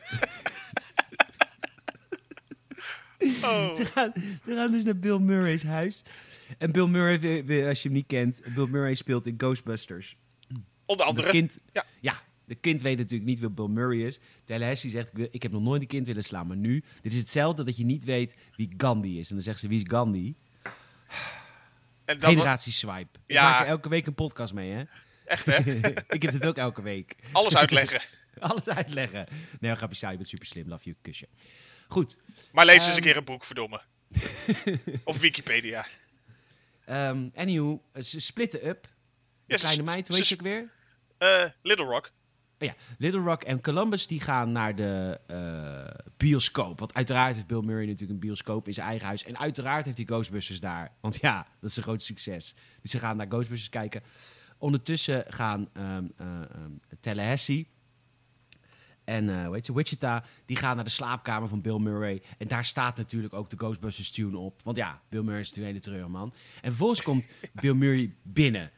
[3.44, 3.76] Oh.
[3.76, 4.14] Ze, gaan,
[4.46, 6.02] ze gaan dus naar Bill Murray's huis.
[6.58, 10.16] En Bill Murray, als je hem niet kent, Bill Murray speelt in Ghostbusters.
[10.86, 11.30] Onder andere.
[11.30, 11.86] kind, ja.
[12.00, 12.22] ja,
[12.52, 14.20] de kind weet natuurlijk niet wie Bill Murray is.
[14.44, 16.84] Tallahassee zegt, ik heb nog nooit een kind willen slaan, maar nu...
[17.02, 19.30] Dit is hetzelfde dat je niet weet wie Gandhi is.
[19.30, 20.36] En dan zegt ze, wie is Gandhi?
[22.06, 23.20] En dan Generatie Swipe.
[23.28, 23.52] Ja.
[23.54, 24.84] Ik maak elke week een podcast mee, hè?
[25.26, 25.58] Echt, hè?
[26.16, 27.16] ik heb dit ook elke week.
[27.32, 28.02] Alles uitleggen.
[28.40, 29.28] Alles uitleggen.
[29.60, 30.68] Nee, grapje, saai, je bent super slim.
[30.68, 31.28] Love you, kusje.
[31.88, 32.20] Goed.
[32.52, 33.02] Maar lees eens een Ehm.
[33.02, 33.82] keer een boek, verdomme.
[35.04, 35.86] of Wikipedia.
[36.90, 38.84] Um, anywho, ze splitten up.
[38.84, 38.90] De
[39.46, 40.70] Ja, kleine meid, hoe heet ze- ook weer?
[41.18, 42.12] Eh, Little Rock.
[42.62, 46.80] Oh ja, Little Rock en Columbus die gaan naar de eh, bioscoop.
[46.80, 49.24] Want uiteraard heeft Bill Murray natuurlijk een bioscoop in zijn eigen huis.
[49.24, 50.92] En uiteraard heeft hij Ghostbusters daar.
[51.00, 52.56] Want ja, dat is een groot succes.
[52.82, 54.02] Dus ze gaan naar Ghostbusters kijken.
[54.58, 56.08] Ondertussen gaan eh, ehm,
[57.00, 57.68] Tallahassee
[59.04, 62.22] en eh hoe heet ze, Wichita, die gaan naar de slaapkamer van Bill Murray.
[62.38, 64.62] En daar staat natuurlijk ook de Ghostbusters tune op.
[64.64, 66.34] Want ja, Bill Murray is natuurlijk een hele treurman.
[66.62, 67.32] En vervolgens komt
[67.62, 68.72] Bill Murray binnen.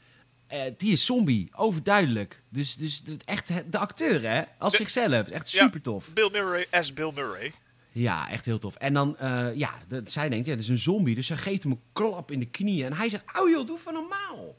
[0.53, 2.41] Eh, die is zombie, overduidelijk.
[2.49, 4.43] Dus, dus echt de acteur, hè?
[4.59, 5.27] Als De- zichzelf.
[5.27, 5.63] Echt Ja.
[5.63, 6.13] super tof.
[6.13, 7.53] Bill Murray as Bill Murray.
[7.91, 8.75] Ja, echt heel tof.
[8.75, 11.15] En dan, eh, ja, dat, zij denkt, ja, dat is een zombie.
[11.15, 12.85] Dus zij geeft hem een klap in de knieën.
[12.85, 14.55] En hij zegt, auw joh, doe van normaal.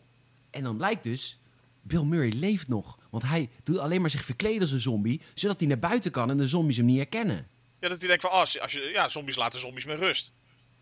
[0.51, 1.40] En dan blijkt dus,
[1.82, 2.99] Bill Murray leeft nog.
[3.11, 5.20] Want hij doet alleen maar zich verkleden als een zombie.
[5.34, 7.47] Zodat hij naar buiten kan en de zombies hem niet herkennen.
[7.80, 10.32] Ja, dat hij denkt van, als je, als je, ja, zombies laten zombies met rust.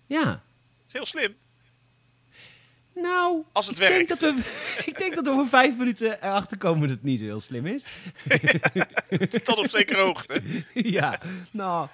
[0.07, 0.25] Ja.
[0.25, 0.41] Dat
[0.87, 1.35] is heel slim.
[2.95, 4.09] Nou, Als het ik denk, werkt.
[4.09, 7.25] dat we, ik denk dat we over vijf minuten erachter komen dat het niet zo
[7.25, 7.85] heel slim is.
[9.45, 10.43] Tot op zekere hoogte.
[10.75, 11.21] ja,
[11.51, 11.89] nou,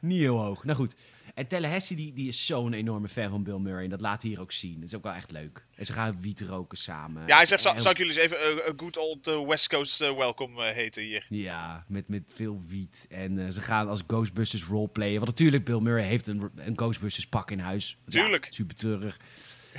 [0.00, 0.64] niet heel hoog.
[0.64, 0.94] Nou goed.
[1.34, 3.84] En Tallahassee die, die is zo'n enorme fan van Bill Murray.
[3.84, 4.74] En dat laat hij hier ook zien.
[4.74, 5.66] Dat is ook wel echt leuk.
[5.74, 7.26] En ze gaan wiet roken samen.
[7.26, 10.16] Ja, hij zegt, zou, ik jullie eens even een good old eh, West Coast eh,
[10.16, 11.26] welcome eh, heten hier.
[11.28, 13.06] Ja, met, met veel wiet.
[13.08, 15.14] En ze gaan als Ghostbusters roleplayen.
[15.14, 17.98] Want natuurlijk, Bill Murray heeft een, een Ghostbusters pak in huis.
[18.06, 18.46] Ja, Tuurlijk.
[18.50, 19.18] super treurig.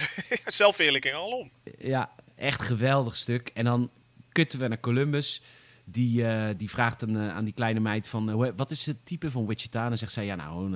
[0.45, 1.51] Zelfverheerlijking alom.
[1.77, 3.51] Ja, echt geweldig stuk.
[3.53, 3.89] En dan
[4.31, 5.41] kutten we naar Columbus.
[5.87, 8.29] die, eh, die vraagt een, eh, aan die kleine meid van...
[8.45, 9.81] eh, wat is het type van Wichita?
[9.83, 10.73] En dan zegt zij, ja nou, gewoon,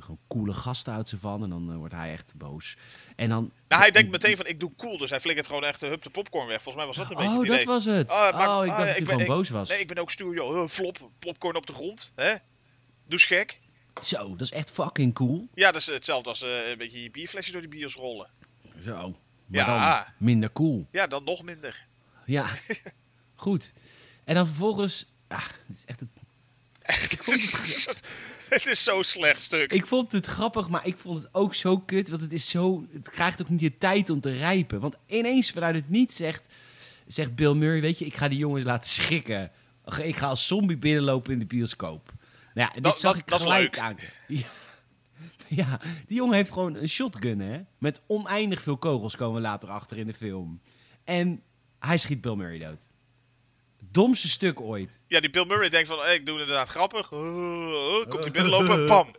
[0.00, 1.42] gewoon coole gasten houdt ze van.
[1.42, 2.76] En dan wordt hij echt boos.
[3.16, 3.52] En dan...
[3.68, 6.02] Nou, hij denkt meteen van ik doe cool, dus hij flikkert gewoon echt de hup
[6.02, 6.62] de popcorn weg.
[6.62, 8.10] Volgens mij was dat een beetje Oh, dat was het.
[8.10, 9.68] Oh, maar- oh, ik dacht dat hij gewoon ik- boos was.
[9.68, 10.68] Nee, ik ben ook stoer, joh.
[10.68, 12.12] Flop, popcorn op de grond.
[12.16, 12.34] Hè?
[13.06, 13.60] Doe gek.
[14.02, 15.48] Zo, dat is echt fucking cool.
[15.54, 18.30] Ja, dat is hetzelfde als een beetje je bierflesjes door die bios rollen.
[18.82, 19.10] Zo.
[19.46, 19.94] Maar Ja.
[20.04, 20.86] dan minder cool.
[20.92, 21.86] Ja, dan nog minder.
[22.24, 22.46] Ja,
[23.34, 23.72] goed.
[24.24, 25.12] En dan vervolgens...
[25.28, 26.08] Ah, het is echt het
[26.82, 28.02] Echt, het, is,
[28.48, 29.72] het is zo'n slecht stuk.
[29.72, 32.08] Ik vond het grappig, maar ik vond het ook zo kut.
[32.08, 32.86] Want het is zo.
[32.92, 34.80] Het krijgt ook niet de tijd om te rijpen.
[34.80, 36.44] Want ineens vanuit het niet zegt,
[37.06, 39.50] zegt Bill Murray: Weet je, ik ga die jongens laten schrikken.
[40.02, 42.12] Ik ga als zombie binnenlopen in de bioscoop.
[42.54, 43.96] Nou ja, dit Dat- zag dat- ik gelijk aan.
[44.28, 44.46] Ja.
[45.60, 47.60] ja, die jongen heeft gewoon een shotgun, hè?
[47.78, 50.60] Met oneindig veel kogels komen we later achter in de film.
[51.04, 51.42] En
[51.78, 52.86] hij schiet Bill Murray dood.
[53.90, 55.00] Domste stuk ooit.
[55.06, 57.10] Ja, die Bill Murray denkt van, hey, ik doe inderdaad grappig.
[57.12, 59.14] Uh, uh, komt hij binnenlopen, pam.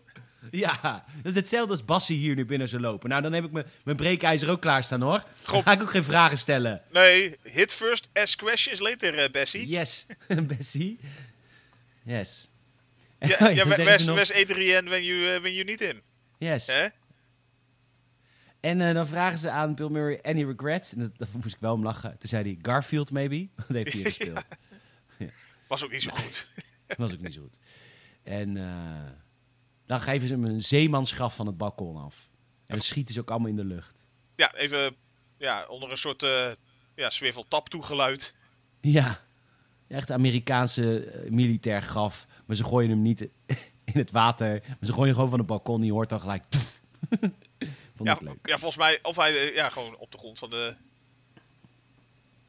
[0.51, 3.09] Ja, dat is hetzelfde als Bassie hier nu binnen zou lopen.
[3.09, 3.51] Nou, dan heb ik
[3.83, 5.17] mijn- breekijzer ook klaarstaan hoor.
[5.19, 5.63] Dan Goh.
[5.63, 6.81] ga ik ook geen vragen stellen.
[6.91, 9.67] Nee, hit first, ask questions later, eh, Bessie.
[9.67, 10.05] Yes,
[10.57, 10.99] Bessie.
[12.03, 12.49] Yes.
[13.19, 16.01] Ja, ja, where's, nog- where's Adrian when you, when you need him?
[16.39, 16.67] Yes.
[16.67, 16.87] Hè?
[18.59, 20.93] En eh, dan vragen ze aan Bill Murray any regrets.
[20.93, 22.17] En dat, dat moest ik wel om lachen.
[22.17, 23.47] Toen zei hij Garfield maybe.
[23.55, 24.45] Dat heeft hij gespeeld.
[25.67, 26.47] Was ook niet zo goed.
[26.97, 27.59] Was ook niet zo goed.
[28.23, 29.11] En eh,
[29.85, 32.29] dan geven ze hem een zeemansgraf van het balkon af.
[32.65, 34.05] En dan schieten ze ook allemaal in de lucht.
[34.35, 34.95] Ja, even
[35.37, 36.51] ja, onder een soort eh
[36.95, 37.09] ja,
[37.63, 38.35] toegeluid.
[38.81, 39.21] Ja,
[39.87, 42.27] echt Amerikaanse militair graf.
[42.45, 43.29] Maar ze gooien hem niet
[43.93, 44.63] in het water.
[44.67, 45.81] Maar ze gooien gewoon van het balkon.
[45.81, 46.43] Die hoort dan gelijk.
[48.03, 48.37] Ja, leuk.
[48.43, 50.75] ja, volgens mij, of hij eh, ja, gewoon op de grond van de.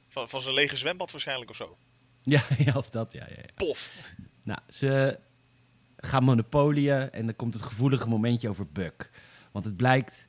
[0.08, 1.76] Van, van zijn lege zwembad waarschijnlijk of zo.
[2.22, 3.48] Ja, ja, of dat, ja, ja, ja.
[3.54, 4.04] Pof.
[4.42, 5.18] Nou, ze
[5.96, 9.10] gaan monopolieën en dan komt het gevoelige momentje over Buck.
[9.52, 10.28] Want het blijkt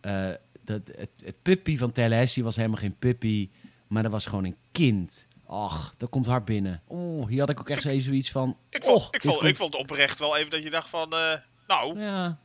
[0.00, 0.30] eh,
[0.60, 3.50] dat het, het puppy van Tallahassee was helemaal geen puppy,
[3.86, 5.28] maar dat was gewoon een kind.
[5.46, 6.82] Och, dat komt hard binnen.
[6.86, 8.56] Oh, hier had ik ook echt zo even zoiets van.
[8.70, 11.12] Ik vond, och, ik, vond, komt- ik vond oprecht wel even dat je dacht van.
[11.12, 11.32] eh,
[11.66, 12.38] nou, Ja.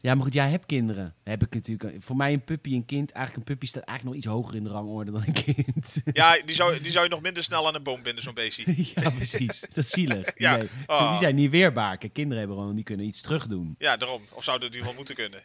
[0.00, 1.14] Ja, maar goed, jij hebt kinderen.
[1.24, 2.02] Heb ik natuurlijk.
[2.02, 3.10] Voor mij een puppy, een kind.
[3.12, 6.00] Eigenlijk een puppy staat eigenlijk nog iets hoger in de rangorde dan een kind.
[6.12, 8.64] ja, die zou, die zou je nog minder snel aan een boom binden, zo'n beestje.
[8.94, 9.60] ja, precies.
[9.60, 10.24] Dat is zielig.
[10.34, 10.58] Die, Ja.
[10.58, 11.10] zijn, Ah.
[11.10, 11.98] die zijn niet weerbaar.
[11.98, 13.74] Kijk, kinderen hebben gewoon, die kunnen iets terug doen.
[13.78, 14.22] Ja, daarom.
[14.32, 15.42] Of zouden die wel moeten kunnen?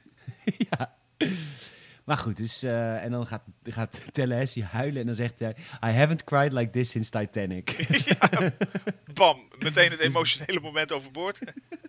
[0.69, 0.95] ja.
[2.11, 5.55] Maar goed, dus, eh, en dan gaat, gaat Tallahassee huilen en dan zegt hij...
[5.85, 7.87] I haven't cried like this since Titanic.
[9.13, 11.39] Bam, meteen het emotionele moment overboord.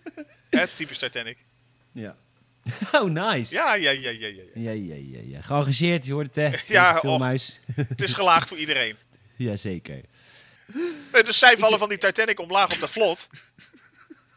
[0.51, 1.39] Hè, typisch Titanic.
[1.93, 2.17] ja.
[2.93, 3.55] Oh, nice.
[3.55, 4.43] Ja, ja, ja, ja, ja.
[4.55, 4.71] ja.
[4.71, 5.41] Ja, ja, ja, ja.
[5.41, 6.73] Geëngageerd, je hoort het, hè?
[6.75, 7.01] Ja.
[7.75, 8.97] Het is gelaagd voor iedereen.
[9.37, 10.01] Jazeker.
[11.13, 13.31] Nee, dus zij vallen van die Titanic omlaag op de vlot.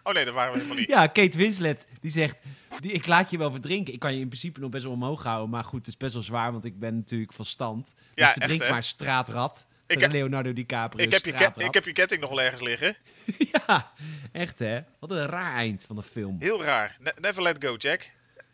[0.07, 0.87] Oh nee, dat waren we helemaal niet.
[0.87, 2.37] Ja, Kate Winslet, die zegt...
[2.79, 3.93] Die, ik laat je wel verdrinken.
[3.93, 5.49] Ik kan je in principe nog best wel omhoog houden.
[5.49, 7.85] Maar goed, het is best wel zwaar, want ik ben natuurlijk van stand.
[7.85, 8.69] Dus Ja, echt, verdrink hè?
[8.69, 9.65] maar straatrad.
[9.87, 12.95] Ik heb- Leonardo DiCaprio Ik heb, je ik heb je ketting nog wel ergens liggen.
[13.67, 13.91] Ja,
[14.31, 14.79] echt hè.
[14.99, 16.35] Wat een raar eind van de film.
[16.39, 16.97] Heel raar.
[16.99, 18.09] Ne- never let go, Jack.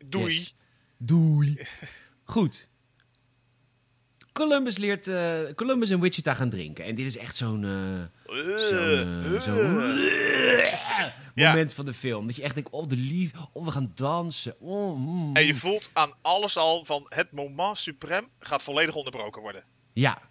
[0.06, 0.34] Doei.
[0.34, 0.56] Yes.
[0.98, 1.58] Doei.
[2.24, 2.68] Goed.
[4.34, 6.86] Columbus leert eh, Columbus en Wichita gaan drinken.
[6.86, 8.10] En dit is echt zo'n zo'n,
[9.42, 11.06] Uh,
[11.36, 11.50] Ja.
[11.50, 12.28] moment van de film.
[12.28, 14.56] Dat je echt denkt, oh de lief, oh we gaan dansen.
[14.60, 19.42] Oh, mm, En je voelt aan alles al van het moment suprem gaat volledig onderbroken
[19.42, 19.64] worden.
[19.94, 20.22] Ja,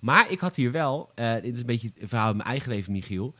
[0.00, 2.92] maar ik had hier wel, dit is een beetje een verhaal uit mijn eigen leven,
[2.92, 3.34] Michiel.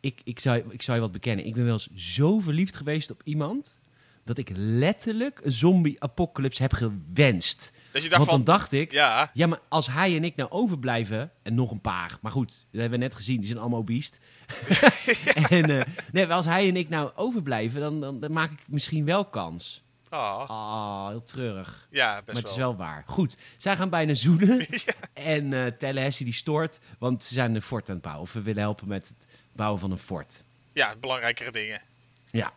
[0.00, 1.46] Ik, ik, zou, ik zou je wat bekennen.
[1.46, 3.74] Ik ben wel eens zo verliefd geweest op iemand.
[4.24, 7.72] dat ik letterlijk een zombie-apocalypse heb gewenst.
[7.96, 9.30] Dat je dacht Want dan van, dacht ik, ja.
[9.34, 12.80] ja, maar als hij en ik nou overblijven, en nog een paar, maar goed, dat
[12.80, 14.12] hebben we net gezien, die zijn allemaal obese.
[15.48, 15.82] en eh,
[16.12, 19.24] nee, maar als hij en ik nou overblijven, dan, dan, dan maak ik misschien wel
[19.24, 19.82] kans.
[20.08, 21.88] ah, Ah, heel treurig.
[21.90, 22.76] ja, Maar best het is wel.
[22.76, 23.04] waar.
[23.06, 24.66] Goed, zij gaan bijna zoenen.
[25.12, 28.24] En eh Tallahassee die stoort, want ze zijn een fort aan het bouwen.
[28.24, 30.42] Of we willen helpen met het bouwen van een fort.
[30.72, 31.80] Ja, belangrijkere dingen.
[32.30, 32.52] Ja.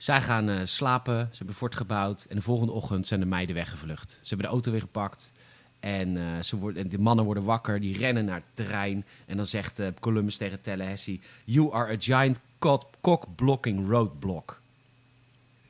[0.00, 2.24] Zij gaan eh, slapen, ze hebben een fort gebouwd.
[2.28, 4.10] En de volgende ochtend zijn de meiden weggevlucht.
[4.10, 5.32] Ze hebben de auto weer gepakt.
[5.80, 9.04] En, eh, ze worden, en de mannen worden wakker, die rennen naar het terrein.
[9.26, 11.20] En dan zegt eh, Columbus tegen Tallahassee...
[11.44, 12.38] You are a giant
[13.00, 14.60] cock-blocking roadblock.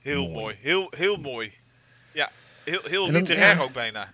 [0.00, 0.34] Heel Mooi.
[0.34, 0.56] mooi.
[0.60, 1.52] Heel, heel mooi.
[2.12, 2.30] Ja,
[2.64, 3.62] heel, heel dan- literair ja.
[3.62, 4.12] ook bijna.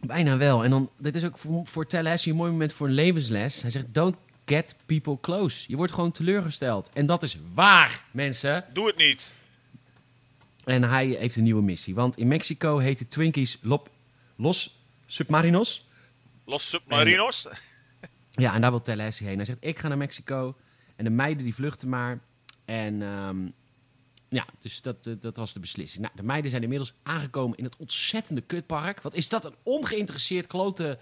[0.00, 0.64] Bijna wel.
[0.64, 3.62] En dan, dit is ook voor, voor Tallahassee een mooi moment voor een levensles.
[3.62, 4.16] Hij zegt, don't
[4.48, 5.64] get people close.
[5.68, 6.90] Je wordt gewoon teleurgesteld.
[6.92, 8.64] En dat is waar, mensen.
[8.72, 9.36] Doe het niet.
[10.64, 11.94] En hij heeft een nieuwe missie.
[11.94, 13.90] Want in Mexico heet de Twinkies Lop,
[14.36, 15.86] Los Submarinos.
[16.44, 17.46] Los Submarinos.
[18.30, 19.36] Ja, en daar wil Tallahassee heen.
[19.36, 20.56] Hij zegt, ik ga naar Mexico.
[20.96, 22.20] En de meiden die vluchten maar.
[22.64, 23.48] En ehm,
[24.28, 26.02] ja, dus dat, eh, dat was de beslissing.
[26.02, 29.02] Nou, de meiden zijn inmiddels aangekomen in het ontzettende kutpark.
[29.02, 30.98] Wat is dat een ongeïnteresseerd klote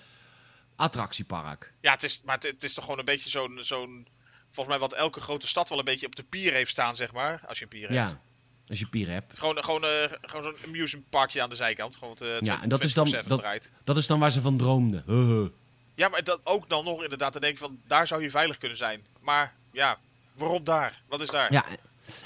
[0.76, 1.72] attractiepark?
[1.80, 4.06] Ja, het is, maar het, het is toch gewoon een beetje zo'n, zo'n...
[4.50, 7.12] Volgens mij wat elke grote stad wel een beetje op de pier heeft staan, zeg
[7.12, 7.40] maar.
[7.48, 8.10] Als je een pier hebt.
[8.10, 8.20] Ja,
[8.68, 9.38] als je pier hebt.
[9.38, 9.90] Gewoon, gewoon, eh,
[10.22, 11.94] gewoon zo'n amusement parkje aan de zijkant.
[11.94, 13.72] Gewoon wat, eh, Ja, en dat is dan- 24/7 dat- draait.
[13.84, 15.52] Dat is dan waar ze van droomden.
[15.94, 17.80] Ja, maar dat ook dan nog inderdaad te denken van...
[17.86, 19.06] Daar zou je veilig kunnen zijn.
[19.20, 19.98] Maar ja,
[20.34, 21.02] waarom daar?
[21.08, 21.52] Wat is daar?
[21.52, 21.64] Ja,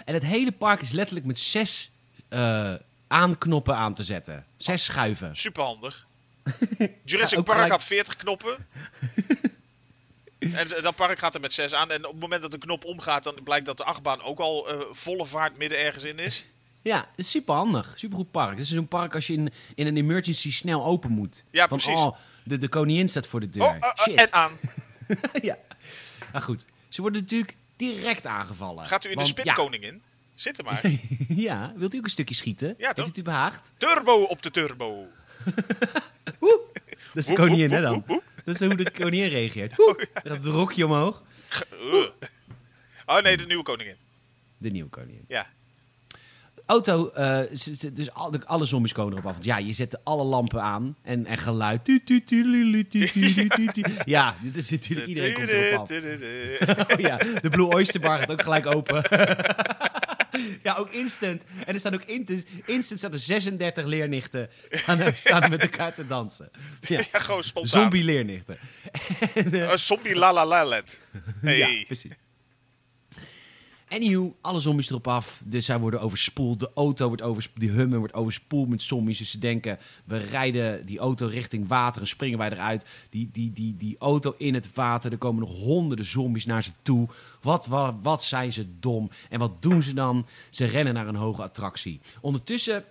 [0.05, 1.91] en het hele park is letterlijk met zes
[2.29, 2.75] eh,
[3.09, 4.47] aanknoppen aan te zetten.
[4.57, 5.37] Zes schuiven.
[5.37, 6.07] Superhandig.
[7.05, 8.67] Jurassic Park gelijk- had 40 knoppen.
[10.39, 11.91] en dat park gaat er met 6 aan.
[11.91, 14.69] En op het moment dat de knop omgaat, dan blijkt dat de achtbaan ook al
[14.69, 16.45] eh, volle vaart midden ergens in is.
[16.83, 17.93] Ja, het is super handig.
[17.97, 18.51] Super goed park.
[18.51, 21.45] Het is zo'n park als je in, in een emergency snel open moet.
[21.51, 22.01] Ja, Van, precies.
[22.01, 23.63] Oh, de, de koningin staat voor de deur.
[23.63, 24.15] Oh, eh, eh, Shit.
[24.17, 24.53] en aan.
[25.43, 25.59] ja.
[26.33, 28.87] Maar goed, ze worden natuurlijk direct aangevallen.
[28.87, 30.03] Gaat u in de Want, spinkoning in?
[30.35, 30.81] Zit er maar.
[30.89, 30.99] Ja,
[31.29, 32.69] ja, wilt u ook een stukje schieten?
[32.69, 33.07] Ja, Heeft toch?
[33.07, 33.73] het u behaagd?
[33.77, 35.07] Turbo op de turbo.
[36.39, 36.61] Woe!
[37.15, 38.05] Dat is de koningin, hè dan?
[38.45, 39.77] Dat is hoe de koningin reageert.
[39.77, 40.09] Woe!
[40.13, 41.23] Het rokje omhoog.
[43.07, 43.97] Oh nee, de nieuwe koningin.
[44.59, 45.25] De nieuwe koningin.
[45.29, 45.47] Ja.
[46.67, 47.41] Auto, eh,
[47.93, 49.33] dus al, alle zombies komen erop af.
[49.33, 51.85] Want ja, je zet alle lampen aan en, en geluid.
[51.85, 53.83] Tu, tu, tu, lu, lu, tu, tu, lu, tu, tu.
[54.05, 55.91] Ja, dit is natuurlijk iedereen komt erop af.
[56.93, 59.03] Oh ja, de Blue Oyster Bar gaat ook gelijk open.
[60.63, 61.43] ja, ook instant.
[61.67, 65.61] En er staan ook instant, instant staat er 36 leernichten staan, er- staan er met
[65.63, 66.51] elkaar te dansen.
[66.81, 67.81] Ja, Ja, gewoon spontaan.
[67.81, 68.59] zombie leernichten.
[69.35, 71.01] Een zombie la la la land.
[71.41, 71.57] Hey.
[71.59, 72.13] Ja, precies.
[73.91, 75.41] Anywho, alle zombies erop af.
[75.45, 76.61] Dus zij worden overspoeld.
[76.61, 77.61] De auto wordt overspoeld.
[77.61, 79.19] Die Hummer wordt overspoeld met zombies.
[79.19, 82.87] Dus ze denken, we rijden die auto richting water en springen wij eruit.
[83.11, 85.13] Die, die, die, die auto in het water.
[85.13, 87.09] Er komen nog honderden zombies naar ze toe.
[87.43, 89.11] Wat, wat, wat zijn ze dom.
[89.29, 90.27] En wat doen ze dan?
[90.51, 92.01] Ze rennen naar een hoge attractie.
[92.21, 92.85] Ondertussen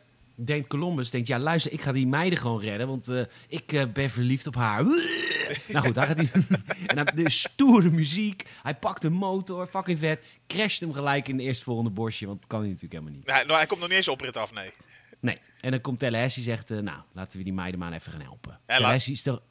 [0.46, 2.88] denkt Columbus, denkt, ja luister, ik ga die meiden gewoon redden.
[2.88, 4.84] Want eh, ik eh, ben verliefd op haar.
[5.74, 6.30] nou goed, daar gaat hij.
[6.88, 8.44] en dan de stoere muziek.
[8.64, 10.24] Hij pakt een motor, fucking vet.
[10.48, 12.26] Crasht hem gelijk in de eerstvolgende bosje.
[12.26, 13.28] Want dat kan hij natuurlijk helemaal niet.
[13.28, 14.72] Nee, nou, hij komt nog niet eens op rit af, nee.
[15.20, 15.38] Nee.
[15.62, 18.52] En dan komt Tallahassee zegt, eh, nou, laten we die meiden maar even gaan helpen.
[18.52, 19.42] laat- Tallahassee is toch...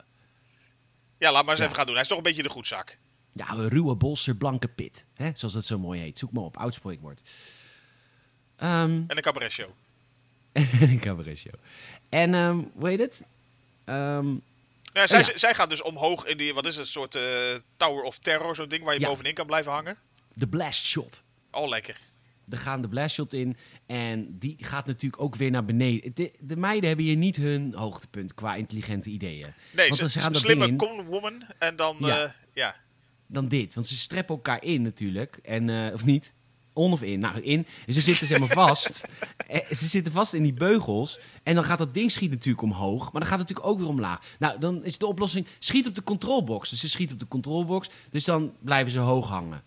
[1.19, 1.65] Ja, laat maar eens Ja.
[1.65, 1.95] even gaan doen.
[1.95, 2.99] Hij is toch een beetje de goedzak.
[3.33, 5.05] Ja, een ruwe bolster, blanke pit.
[5.15, 5.31] Hè?
[5.35, 6.19] Zoals dat zo mooi heet.
[6.19, 7.23] Zoek maar op, oud spreekwoord.
[8.57, 9.69] Ehm, En een cabaret show.
[10.53, 11.55] En een cabaret show.
[12.09, 13.23] En, ehm hoe heet het?
[13.85, 14.35] Ehm,
[14.93, 15.39] Ja, zij, Oh, ja.
[15.39, 17.23] zij gaat dus omhoog in die, wat is het, soort eh,
[17.77, 19.07] Tower of Terror, zo'n ding waar je Ja.
[19.07, 19.97] bovenin kan blijven hangen.
[20.35, 21.23] de blast shot.
[21.51, 21.97] Oh, lekker.
[22.49, 23.57] Er gaan de blast shot in.
[23.87, 26.11] En die gaat natuurlijk ook weer naar beneden.
[26.15, 29.53] De, de meiden hebben hier niet hun hoogtepunt qua intelligente ideeën.
[29.73, 30.89] Nee, Want ze, gaan dat slimme ding in.
[30.89, 32.07] conwoman en dan, Ja.
[32.17, 32.35] ja.
[32.55, 32.77] ja.
[33.27, 33.75] Dan dit.
[33.75, 35.39] Want ze streppen elkaar in natuurlijk.
[35.43, 36.33] En, eh, of niet?
[36.79, 37.19] On of in?
[37.19, 37.67] Nou, in.
[37.87, 39.01] En ze zitten zeg maar vast.
[39.49, 41.21] Eh, ze zitten vast in die beugels.
[41.43, 43.03] En dan gaat dat ding schiet natuurlijk omhoog.
[43.03, 44.21] Maar dan gaat het natuurlijk ook weer omlaag.
[44.39, 45.47] Nou, dan is de oplossing...
[45.59, 46.71] Schiet op de controlbox.
[46.71, 47.91] Dus ze schiet op de controlbox.
[48.11, 49.63] Dus dan blijven ze hoog hangen.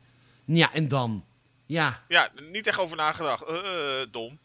[0.46, 1.24] Ja, en dan...
[1.66, 3.44] Ja, Ja, niet echt over nagedacht.
[3.44, 4.38] Eh, eh, dom.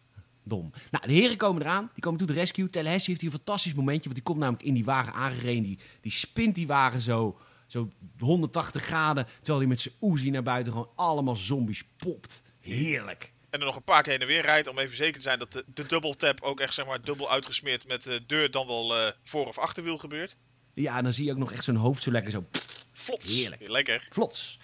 [0.42, 0.72] Dom.
[0.90, 1.90] Nou, de heren komen eraan.
[1.94, 2.70] Die komen toe de rescue.
[2.70, 4.02] Tallahassee heeft hier een fantastisch momentje.
[4.02, 5.62] Want die komt namelijk in die wagen aangereden.
[5.62, 9.26] Die, die spint die wagen zo, zo 180 graden.
[9.36, 12.42] Terwijl hij met zijn Uzi naar buiten gewoon allemaal zombies popt.
[12.66, 13.32] Heerlijk.
[13.50, 15.38] En er nog een paar keer heen en weer rijdt om even zeker te zijn
[15.38, 18.66] dat de, de double tap ook echt zeg maar dubbel uitgesmeerd met de deur dan
[18.66, 20.36] wel eh, voor- of achterwiel gebeurt.
[20.74, 22.44] Ja, en dan zie je ook nog echt zo'n hoofd zo lekker zo
[22.92, 23.34] Vlots.
[23.36, 23.68] Heerlijk.
[23.68, 24.08] Lekker.
[24.10, 24.58] vlots.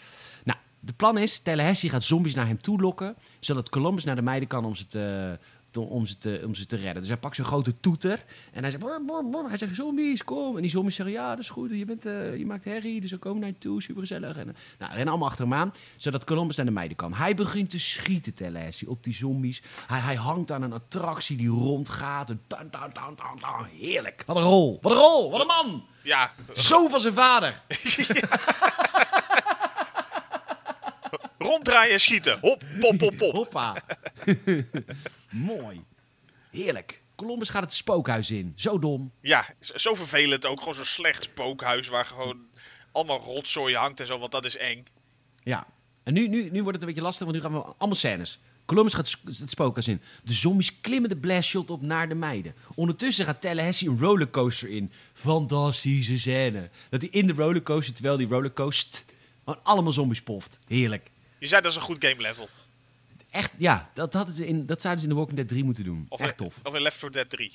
[0.45, 3.17] Nou, de plan is, Tallahassee gaat zombies naar hem toe lokken.
[3.41, 5.39] Zodat Columbus naar de meiden kan om ze te, te-
[5.81, 7.01] om ze te, om ze te redden.
[7.01, 8.25] Dus hij pakt zijn grote toeter.
[8.53, 9.49] En hij zegt, brr, brr, brr.
[9.49, 10.57] hij zegt, zombies, kom.
[10.57, 11.71] En die zombies zeggen, ja, dat is goed.
[11.71, 13.83] Je, bent, eh, je maakt herrie, dus we komen naar je toe.
[13.83, 14.37] Super gezellig.
[14.37, 15.75] En, eh, nou, rennen allemaal achter hem aan.
[15.97, 17.15] Zodat Columbus naar de meiden kan.
[17.15, 19.63] Hij begint te schieten, Tallahassee, op die zombies.
[19.87, 22.31] Hij, hij hangt aan een attractie die rondgaat.
[22.31, 22.41] En.
[23.79, 24.23] Heerlijk.
[24.27, 24.79] Wat een rol.
[24.83, 25.31] Wat een rol.
[25.31, 25.85] Wat een man.
[26.03, 27.63] Ja, Zo van zijn vader.
[31.43, 32.39] ronddraaien en schieten.
[32.41, 33.33] Hop, pop, pop, pop.
[33.33, 33.85] Hoppa.
[35.31, 35.85] Mooi.
[36.51, 37.01] Heerlijk.
[37.15, 38.53] Columbus gaat het spookhuis in.
[38.57, 39.13] Zo dom.
[39.21, 40.59] Ja, zo vervelend ook.
[40.59, 42.47] Gewoon zo'n slecht spookhuis waar gewoon
[42.93, 44.87] allemaal rotzooi hangt en zo, want dat is eng.
[45.43, 45.67] Ja.
[46.03, 48.39] En nu, nu, nu wordt het een beetje lastig, want nu gaan we allemaal scènes.
[48.65, 50.01] Columbus gaat het spookhuis in.
[50.25, 52.55] De zombies klimmen de blast shot op naar de meiden.
[52.75, 54.93] Ondertussen gaat Tallahassee een rollercoaster in.
[55.13, 56.71] Fantastische scène.
[56.89, 59.07] Dat hij in de rollercoaster, terwijl die rollercoast,
[59.45, 60.59] gewoon allemaal zombies poft.
[60.67, 61.11] Heerlijk.
[61.43, 62.49] Je zei dat is een goed game level.
[63.31, 65.85] Echt, ja, dat, hadden ze in, dat zouden ze in The Walking Dead 3 moeten
[65.85, 66.07] doen.
[66.09, 66.61] Of, Echt in, tof.
[66.63, 67.53] of in Left 4 Dead 3.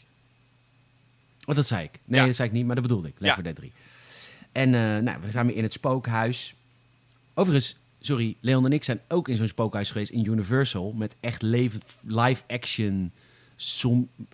[1.46, 2.00] Oh, dat zei ik.
[2.06, 2.26] Nee, Ja.
[2.26, 3.14] dat zei ik niet, maar dat bedoelde ik.
[3.18, 3.34] Left Ja.
[3.34, 3.72] 4 Dead 3.
[4.52, 6.56] En eh, nou, we zijn weer in het spookhuis.
[7.34, 10.92] Overigens, sorry, Leon en ik zijn ook in zo'n spookhuis geweest in Universal.
[10.92, 13.12] Met echt leven- live-action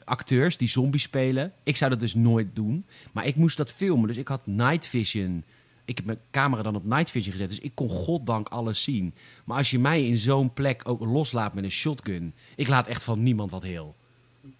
[0.03, 1.53] acteurs die zombies spelen.
[1.63, 2.85] Ik zou dat dus nooit doen.
[3.11, 5.43] Maar ik moest dat filmen, dus ik had night vision.
[5.85, 9.13] Ik heb mijn camera dan op night vision gezet, dus ik kon goddank alles zien.
[9.45, 12.33] Maar als je mij in zo'n plek ook loslaat met een shotgun...
[12.55, 13.95] Ik laat echt van niemand wat heel.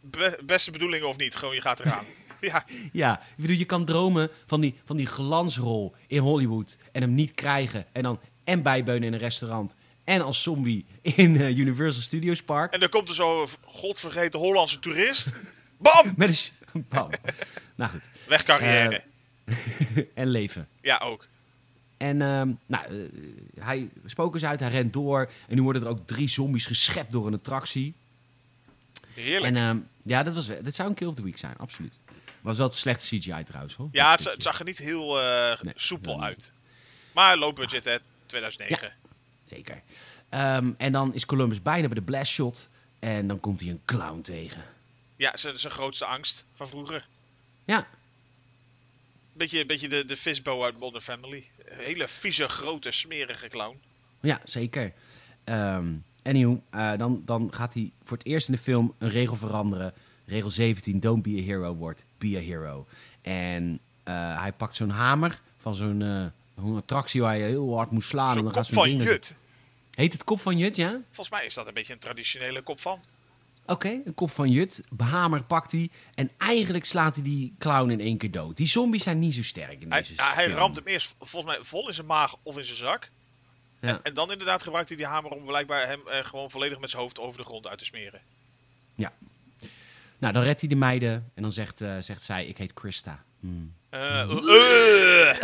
[0.01, 2.05] Be- beste bedoelingen of niet, gewoon je gaat eraan.
[2.41, 7.01] ja, Ja, ik bedoel, je kan dromen van die, van die glansrol in Hollywood en
[7.01, 7.85] hem niet krijgen.
[7.91, 12.73] En dan en bijbeunen in een restaurant en als zombie in eh, Universal Studios Park.
[12.73, 15.33] en dan komt er zo'n godvergeten Hollandse toerist.
[15.77, 16.13] Bam!
[16.17, 16.85] Met een...
[16.89, 17.09] Bam.
[17.75, 18.01] nou goed.
[18.27, 19.03] Weg carrière.
[20.13, 20.67] En leven.
[20.81, 21.27] ja, ook.
[21.97, 25.29] En ehm, nou, eh, hij spokers uit, hij rent door.
[25.47, 27.93] En nu worden er ook drie zombies geschept door een attractie.
[29.13, 29.55] Heerlijk.
[29.55, 31.99] En ehm, ja, dat, was, dit zou een kill of the week zijn, absoluut.
[32.41, 33.89] Was wel het slechte CGI trouwens, hoor.
[33.91, 36.23] ja, Dat het, zag er niet heel eh, Nee, soepel niet.
[36.23, 36.53] uit.
[37.11, 38.93] Maar low budget, hè, 2009.
[39.45, 39.81] Zeker.
[40.29, 42.69] Ehm, en dan is Columbus bijna bij de blast shot.
[42.99, 44.63] En dan komt hij een clown tegen.
[45.15, 47.07] Ja, zijn grootste angst van vroeger.
[47.65, 47.87] Ja,
[49.33, 51.49] Beetje, beetje de, de Fishbow uit Modern Family.
[51.65, 53.79] Een hele vieze, grote, smerige clown.
[54.21, 54.93] ja zeker.
[55.43, 55.87] Ehm
[56.23, 59.93] anyhow, eh, dan, dan gaat hij voor het eerst in de film een regel veranderen.
[60.25, 62.87] Regel 17, don't be a hero, wordt be a hero.
[63.21, 68.03] En eh, hij pakt zo'n hamer van zo'n eh, attractie waar je heel hard moet
[68.03, 68.27] slaan.
[68.27, 69.35] en Zo'n kop gaat van Jut.
[69.91, 70.99] Heet het kop van Jut, ja?
[71.05, 72.99] Volgens mij is dat een beetje een traditionele kop van.
[73.65, 74.83] Oké, een kop van Jut.
[74.97, 75.89] Hamer pakt hij.
[76.15, 78.57] En eigenlijk slaat hij die clown in één keer dood.
[78.57, 80.57] Die zombies zijn niet zo sterk in Hij, deze ja, hij film.
[80.57, 83.09] ramt hem eerst volgens mij vol in zijn maag of in zijn zak.
[83.79, 83.99] Ja.
[84.03, 87.01] En dan inderdaad gebruikt hij die hamer om blijkbaar hem eh, gewoon volledig met zijn
[87.01, 88.21] hoofd over de grond uit te smeren.
[90.23, 91.31] Nou, dan redt hij de meiden.
[91.33, 93.23] En dan zegt, eh, zegt zij, ik heet Christa.
[93.39, 93.73] Hmm.
[93.89, 95.37] Eh, eh.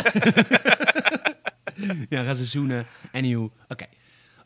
[2.08, 2.86] Ja, gaan ze zoenen.
[3.12, 3.86] Anyhow, oké.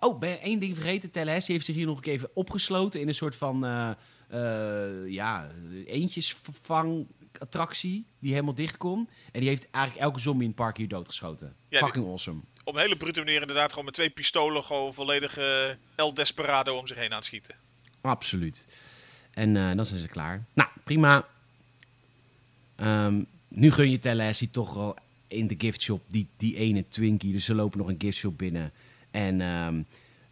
[0.05, 1.11] Oh, ben je één ding vergeten?
[1.11, 3.90] Tallahassee heeft zich hier nog een keer even opgesloten in een soort van, eh
[5.07, 5.50] ja,
[5.86, 9.09] eentjesvervang-attractie die helemaal dicht kon.
[9.32, 11.57] En die heeft eigenlijk elke zombie in het park hier doodgeschoten.
[11.68, 12.40] Ja, Fucking awesome.
[12.64, 15.38] Op een hele brute manier inderdaad gewoon met twee pistolen gewoon volledig
[15.94, 17.55] El Desperado om zich heen aan het schieten.
[18.00, 18.66] Absoluut.
[19.30, 20.44] En eh, dan zijn ze klaar.
[20.55, 21.26] Nou, prima.
[22.76, 24.96] Ehm, nu gun je Tallahassee toch wel
[25.28, 27.32] in de giftshop die, die ene Twinkie.
[27.32, 28.72] Dus ze lopen nog een giftshop binnen.
[29.15, 29.83] En ehm,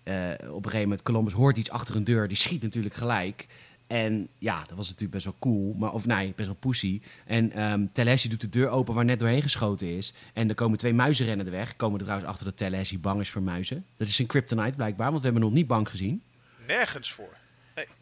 [0.03, 2.29] eh, op een gegeven moment, Columbus hoort iets achter een deur.
[2.29, 3.47] Die schiet natuurlijk gelijk.
[3.87, 5.75] En ja, dat was natuurlijk best wel cool.
[5.79, 7.01] Maar, of nee, best wel pussy.
[7.27, 7.49] En
[7.93, 10.13] Tallahassee doet de deur open waar net doorheen geschoten is.
[10.33, 11.77] En er komen twee muizen rennen er weg.
[11.77, 13.85] Komen er trouwens achter dat Tallahassee bang is voor muizen.
[13.97, 16.23] Dat is een kryptonite blijkbaar, want we hebben hem nog niet bang gezien.
[16.67, 17.37] Nergens voor.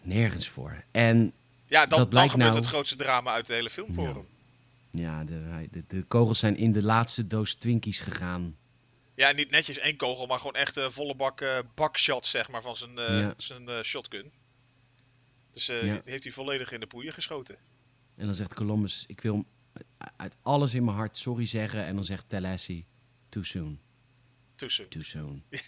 [0.02, 0.84] Nergens voor.
[0.90, 1.32] En
[1.66, 4.04] Ja, dan, Dat dan blijkt gebeurt nou- het grootste drama uit de hele film voor
[4.06, 4.12] Ja.
[4.12, 4.24] hem.
[4.90, 8.54] Ja, de, de, de kogels zijn in de laatste doos Twinkies gegaan.
[9.20, 12.62] Ja, niet netjes één kogel, maar gewoon echt een volle bak eh bakshot zeg maar,
[12.62, 13.34] van zijn, eh, Ja.
[13.36, 14.32] zijn eh, shotgun.
[15.50, 15.92] Dus eh, Ja.
[15.92, 17.56] die heeft hij volledig in de poeier geschoten.
[18.16, 19.44] En dan zegt Columbus, ik wil
[20.16, 21.84] uit alles in mijn hart sorry zeggen.
[21.84, 22.86] En dan zegt Tallahassee,
[23.28, 23.78] too soon,
[24.54, 24.88] Tussen.
[24.88, 25.42] too soon.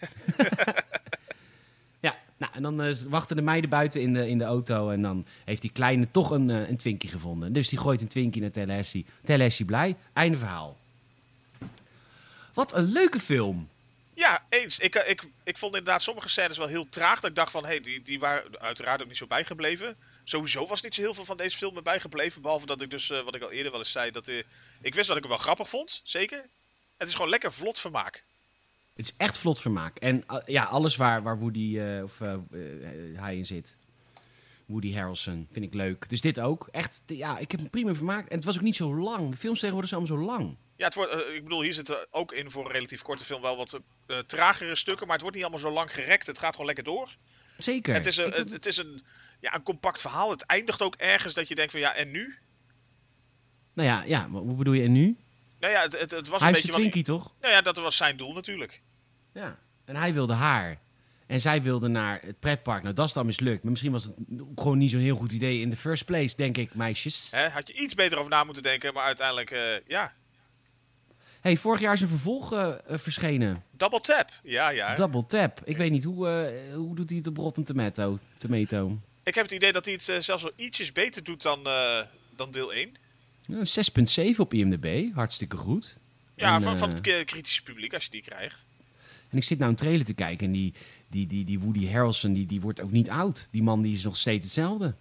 [2.00, 4.90] ja, nou, en dan eh, wachten de meiden buiten in de, in de auto.
[4.90, 7.53] En dan heeft die kleine toch een, eh, een Twinkie gevonden.
[7.53, 9.07] Dus die gooit een Twinkie naar Tallahassee.
[9.22, 10.80] Tallahassee blij, einde verhaal.
[12.53, 13.68] Wat een leuke film.
[14.14, 14.78] Ja, eens.
[14.78, 17.20] Ik, eh, ik, ik vond inderdaad sommige scènes wel heel traag.
[17.20, 19.96] Dat ik dacht van, hé, hey, die, die waren uiteraard ook niet zo bijgebleven.
[20.24, 22.42] Sowieso was niet zo heel veel van deze film bijgebleven.
[22.42, 24.42] Behalve dat ik dus, eh, wat ik al eerder wel eens zei, dat eh,
[24.80, 26.00] ik wist dat ik hem wel grappig vond.
[26.05, 26.44] Zeker.
[26.96, 28.24] Het is gewoon lekker vlot vermaak.
[28.94, 29.96] Het is echt vlot vermaak.
[29.96, 32.18] En uh, ja, alles waar, waar Woody of,
[33.14, 33.76] hij in zit.
[34.66, 36.09] Woody Harrelson vind ik leuk.
[36.09, 36.68] Dus dit ook.
[36.70, 38.28] Echt, ja, ik heb hem prima vermaakt.
[38.28, 39.30] En het was ook niet zo lang.
[39.30, 40.57] De films tegenwoordig zijn allemaal zo lang.
[40.83, 43.43] Ja, het wordt, eh, ik bedoel, hier zitten ook in voor een relatief korte film
[43.43, 45.05] wel wat eh, tragere stukken.
[45.05, 46.26] Maar het wordt niet allemaal zo lang gerekt.
[46.26, 47.16] Het gaat gewoon lekker door.
[47.59, 47.95] Zeker.
[47.95, 49.03] Het is, een, het, het is een,
[49.41, 50.30] ja, een compact verhaal.
[50.30, 52.39] Het eindigt ook ergens dat je denkt van, ja, en nu?
[53.72, 55.16] Nou ja, ja, hoe bedoel je en nu?
[55.61, 56.72] Nou ja, het, het, het was hij een beetje...
[56.72, 57.35] zijn Wat, Twinkie, toch?
[57.41, 58.83] nou ja, dat was zijn doel natuurlijk.
[59.33, 59.59] Ja.
[59.85, 60.80] En hij wilde haar.
[61.26, 62.83] En zij wilde naar het pretpark.
[62.83, 63.62] Nou, dat is dan mislukt.
[63.62, 64.14] Maar misschien was het
[64.55, 67.30] gewoon niet zo'n heel goed idee in the first place, denk ik, meisjes.
[67.30, 70.14] Hè, had je iets beter over na moeten denken, maar uiteindelijk, eh, ja,
[71.43, 73.64] hey, vorig jaar is een vervolg eh, eh, verschenen.
[73.70, 74.30] double tap.
[74.43, 74.95] Ja, ja.
[74.95, 75.61] Double Tap.
[75.64, 78.18] Ik weet niet, hoe, eh, hoe doet hij het op Rotten Tomato?
[78.38, 78.99] Tomato?
[79.22, 81.62] Ik heb het idee dat hij het zelfs wel ietsjes beter doet dan,
[82.36, 82.95] dan deel 1.
[83.47, 83.66] Ja, Een
[84.34, 85.14] 6,7 op IMDb.
[85.14, 85.97] Hartstikke goed.
[86.34, 88.66] Ja, En, van, van het kritische publiek, als je die krijgt.
[89.28, 90.74] En ik zit nou een trailer te kijken en die,
[91.09, 93.49] die, die, die Woody Harrelson die, die wordt ook niet oud.
[93.51, 94.95] Die man die is nog steeds hetzelfde.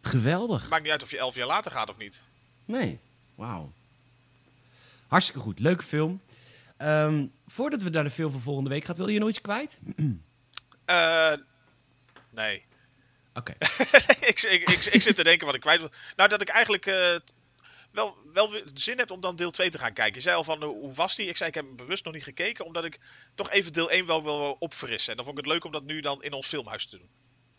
[0.00, 0.68] Geweldig.
[0.68, 2.24] Maakt niet uit of je elf jaar later gaat of niet.
[2.64, 2.98] Nee.
[3.34, 3.72] Wauw.
[5.10, 5.58] Hartstikke goed.
[5.58, 6.20] Leuke film.
[6.76, 9.78] Ehm, voordat we naar de film van volgende week gaan, wil je nog iets kwijt?
[10.84, 11.32] Eh,
[12.30, 12.64] nee.
[13.34, 13.52] Oké.
[14.30, 15.90] ik, ik, ik, ik zit te denken wat ik kwijt wil.
[16.16, 17.14] Nou, dat ik eigenlijk eh,
[17.92, 20.14] wel, wel weer zin heb om dan deel 2 te gaan kijken.
[20.14, 21.26] Je zei al van, eh, hoe was die?
[21.28, 22.98] Ik zei, ik heb hem bewust nog niet gekeken, omdat ik
[23.34, 25.10] toch even deel 1 wel wil opfrissen.
[25.10, 27.08] En dan vond ik het leuk om dat nu dan in ons filmhuis te doen.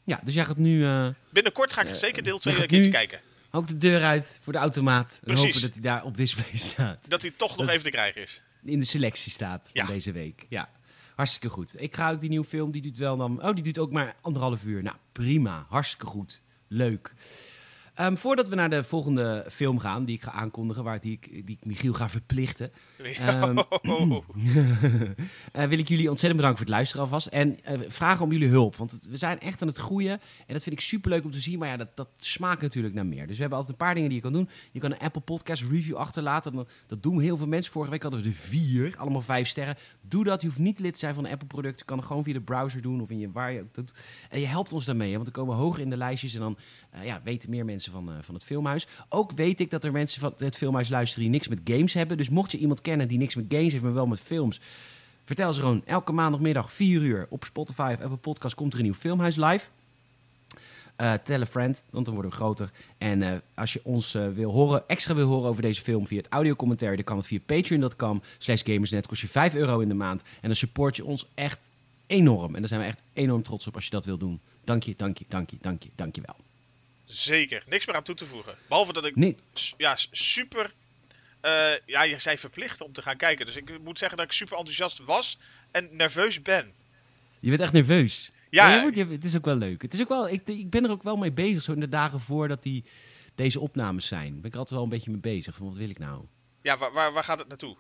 [0.04, 2.70] Ja, dus jij gaat nu eh, Binnenkort ga ik zeker deel je 2 gaat een
[2.70, 3.22] keertje nu- kijken.
[3.52, 5.14] Ook de deur uit voor de automaat.
[5.14, 5.44] En Precies.
[5.46, 7.10] hopen dat hij daar op display staat.
[7.10, 8.44] Dat hij toch nog Dat- even te krijgen is.
[8.64, 10.46] In de selectie staat van deze week.
[10.50, 10.70] Ja,
[11.16, 11.82] hartstikke goed.
[11.82, 13.44] Ik ga ook die nieuwe film, die duurt wel dan...
[13.44, 14.84] Oh, die duurt ook maar anderhalf uur.
[14.84, 15.66] Nou, prima.
[15.70, 16.42] Hartstikke goed.
[16.68, 17.14] Leuk.
[17.94, 21.46] Ehm, voordat we naar de volgende film gaan, die ik ga aankondigen, waar die ik,
[21.46, 22.72] die ik Michiel ga verplichten,
[23.18, 23.58] Ehm,
[25.52, 27.28] eh, wil ik jullie ontzettend bedanken voor het luisteren alvast.
[27.28, 28.76] En eh, vragen om jullie hulp.
[28.76, 30.12] Want het- we zijn echt aan het groeien.
[30.48, 31.60] En dat vind ik superleuk om te zien.
[31.60, 33.28] Maar ja, dat, dat smaakt natuurlijk naar meer.
[33.28, 34.50] Dus we hebben altijd een paar dingen die je kan doen.
[34.72, 36.54] Je kan een Apple Podcast review achterlaten.
[36.54, 37.72] Dat, dat doen heel veel mensen.
[37.72, 38.94] Vorige week hadden we er vier.
[38.98, 39.78] Allemaal vijf sterren.
[40.02, 40.42] Doe dat.
[40.42, 41.80] Je hoeft niet lid te zijn van een Apple product.
[41.80, 43.02] Je kan het gewoon via de browser doen.
[43.02, 43.94] Of in je, waar je ook doet.
[44.30, 45.10] En je helpt ons daarmee.
[45.10, 46.34] hè, Want dan komen we hoger in de lijstjes.
[46.34, 46.58] En dan
[46.92, 48.88] eh, ja, weten meer mensen van, eh, van het filmhuis.
[49.10, 52.18] Ook weet ik dat er mensen van het filmhuis luisteren die niks met games hebben.
[52.18, 54.60] Dus mocht je iemand kennen die niks met games heeft, maar wel met films.
[55.24, 58.86] Vertel ze gewoon, elke maandagmiddag 4 uur op Spotify of Apple Podcast komt er een
[58.86, 59.68] nieuw filmhuis live.
[60.96, 62.72] Eh tell a friend, want dan worden we groter.
[62.98, 66.28] En eh, als je ons wil horen, extra wil horen over deze film via het
[66.30, 69.08] audiocommentary, dan kan het via patreon.com slash gamersnet.
[69.08, 70.22] Kost je 5 euro in de maand.
[70.22, 71.60] En dan support je ons echt
[72.12, 72.54] enorm.
[72.56, 74.40] En daar zijn we echt enorm trots op als je dat wil doen.
[74.64, 76.51] Dank je, dank je, dank je, dank je, dank je wel.
[77.12, 78.56] Zeker, niks meer aan toe te voegen.
[78.68, 79.36] Behalve dat ik Nee,
[79.78, 80.72] ja, super.
[81.42, 83.46] eh, ja, je zei verplicht om te gaan kijken.
[83.46, 85.38] Dus ik moet zeggen dat ik super enthousiast was
[85.72, 86.74] en nerveus ben.
[87.40, 88.32] je bent echt nerveus.
[88.50, 88.74] Ja.
[88.76, 89.82] Je wordt- je- het is ook wel leuk.
[89.82, 91.90] Het is ook wel, ik, ik ben er ook wel mee bezig, zo in de
[91.90, 92.84] dagen voordat die,
[93.36, 94.36] deze opnames zijn.
[94.36, 95.56] Ben ik er altijd wel een beetje mee bezig.
[95.56, 96.26] Van wat wil ik nou?
[96.62, 97.76] Ja, waar, waar, waar gaat het naartoe?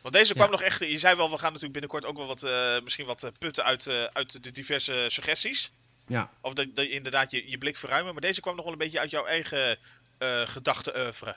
[0.00, 0.52] Want deze kwam Ja.
[0.52, 0.80] nog echt.
[0.80, 3.64] Je zei wel, we gaan natuurlijk binnenkort ook wel wat, eh, misschien wat eh, putten
[3.64, 5.72] uit, uit de diverse suggesties.
[6.06, 8.12] Ja, Of dat, dat je inderdaad je, je blik verruimen.
[8.12, 9.76] Maar deze kwam nog wel een beetje uit jouw eigen
[10.18, 11.36] eh gedachte-oeuvre.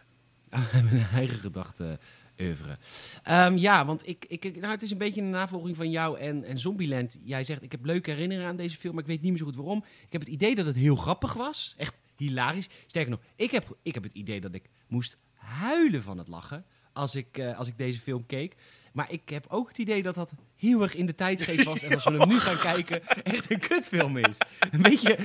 [0.92, 2.00] mijn eigen gedachten
[2.40, 2.78] oeuvre.
[3.24, 6.44] Ehm, ja, want ik, ik, nou, het is een beetje een navolging van jou en,
[6.44, 7.18] en Zombieland.
[7.24, 9.46] Jij zegt, ik heb leuke herinneringen aan deze film, maar ik weet niet meer zo
[9.46, 9.86] goed waarom.
[10.06, 11.74] Ik heb het idee dat het heel grappig was.
[11.78, 12.70] Echt hilarisch.
[12.88, 16.66] Sterker nog, ik heb, ik heb het idee dat ik moest huilen van het lachen
[16.94, 18.56] als ik, eh, als ik deze film keek.
[18.94, 20.32] Maar ik heb ook het idee dat dat
[20.66, 21.84] heel erg in de tijdsgeest was.
[21.84, 24.38] En als we hem nu gaan kijken, echt een kutfilm is.
[24.72, 25.18] Een beetje...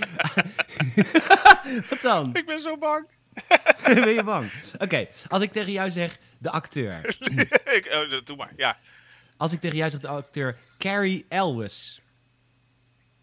[1.88, 2.34] Wat dan?
[2.36, 3.07] Ik ben zo bang.
[3.84, 4.51] ben je bang?
[4.78, 7.07] Oké, als ik tegen jou zeg de acteur.
[7.76, 8.78] ik, oh, doe maar, ja.
[9.36, 12.01] Als ik tegen jou zeg de acteur Carrie Elwes.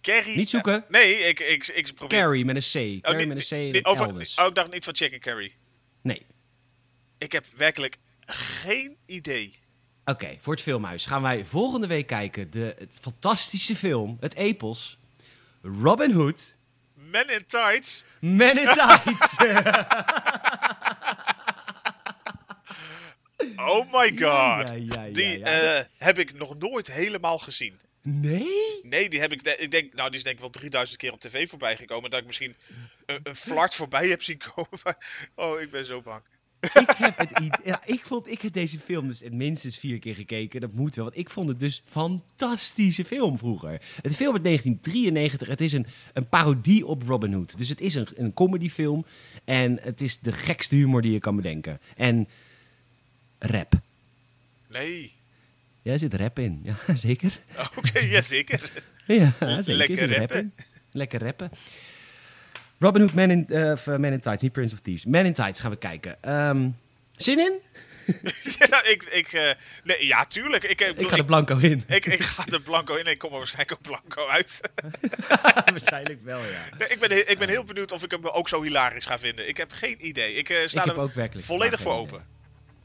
[0.01, 0.37] Carrie.
[0.37, 0.85] Niet zoeken.
[0.89, 2.19] nee, ik, ik, ik probeer.
[2.19, 3.01] Carrie met een C.
[3.03, 4.35] Carrie niet- met een C en niet- over- Elwes.
[4.39, 5.53] Oh, ik dacht niet van Chicken Carrie.
[6.01, 6.25] Nee.
[7.17, 9.59] Ik heb werkelijk geen idee.
[10.09, 12.49] Oké, voor het filmhuis gaan wij volgende week kijken.
[12.49, 14.97] De het fantastische film, het epos.
[15.61, 16.55] Robin Hood.
[16.93, 18.05] Men in Tights.
[18.19, 19.35] Men in Tights.
[23.57, 24.19] Oh my god.
[24.19, 27.79] Ja, ja, ja, die eh, heb ik nog nooit helemaal gezien.
[28.01, 28.79] Nee?
[28.83, 31.19] Nee, die heb ik, ik denk, nou, die is denk ik wel 3000 keer op
[31.19, 32.09] tv voorbij gekomen.
[32.09, 32.55] Dat ik misschien
[33.05, 34.79] een, een flart voorbij heb zien komen.
[34.83, 34.97] Maar,
[35.35, 36.21] oh, ik ben zo bang.
[36.59, 37.59] Ik heb het idee.
[37.63, 40.61] Ja, ik, vond, ik heb deze film dus minstens vier keer gekeken.
[40.61, 41.05] Dat moet wel.
[41.05, 43.81] Want ik vond het dus fantastische film vroeger.
[44.01, 45.47] Het film uit 1993.
[45.47, 47.57] Het is een, een parodie op Robin Hood.
[47.57, 49.05] Dus het is een, een comedyfilm.
[49.43, 51.79] En het is de gekste humor die je kan bedenken.
[51.95, 52.27] En
[53.39, 53.73] rap.
[54.69, 55.13] Nee.
[55.81, 56.61] Ja, er zit rap in.
[56.63, 57.39] Ja, zeker.
[57.77, 57.99] Oké.
[57.99, 58.71] Ja, zeker.
[59.07, 60.51] Lekker Er zit rap rappen.
[60.91, 61.51] Lekker rappen.
[62.79, 63.45] Robin Hood, Man in,
[63.85, 64.41] Man in Tights.
[64.41, 65.05] Niet Prince of Thieves.
[65.05, 66.23] Man in Tights gaan we kijken.
[66.23, 66.69] Ehm,
[67.11, 67.59] zin in?
[68.59, 69.51] ja, nou, ik, ik, eh,
[69.83, 70.63] nee, ja, tuurlijk.
[70.63, 71.83] Ik, Ik ga de ik, blanco in.
[71.87, 74.61] ik, ik ga er blanco in en ik kom er waarschijnlijk ook blanco uit.
[75.71, 76.61] Waarschijnlijk wel, ja.
[76.79, 79.47] Nee, ik ben, ik ben heel benieuwd of ik hem ook zo hilarisch ga vinden.
[79.47, 80.33] Ik heb geen idee.
[80.33, 82.13] Ik sta er ook werkelijk volledig voor open.
[82.15, 82.25] idee.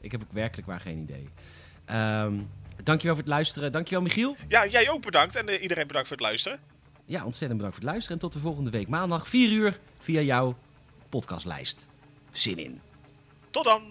[0.01, 1.29] Ik heb ook werkelijk waar geen idee.
[1.85, 2.33] Ehm,
[2.83, 3.71] dankjewel voor het luisteren.
[3.71, 4.35] Dankjewel Michiel.
[4.47, 6.59] Ja, jij ook bedankt en iedereen bedankt voor het luisteren.
[7.05, 8.17] Ja, ontzettend bedankt voor het luisteren.
[8.17, 10.55] En tot de volgende week maandag 4 uur via jouw
[11.09, 11.85] podcastlijst.
[12.31, 12.81] Zin in.
[13.49, 13.81] Tot dan!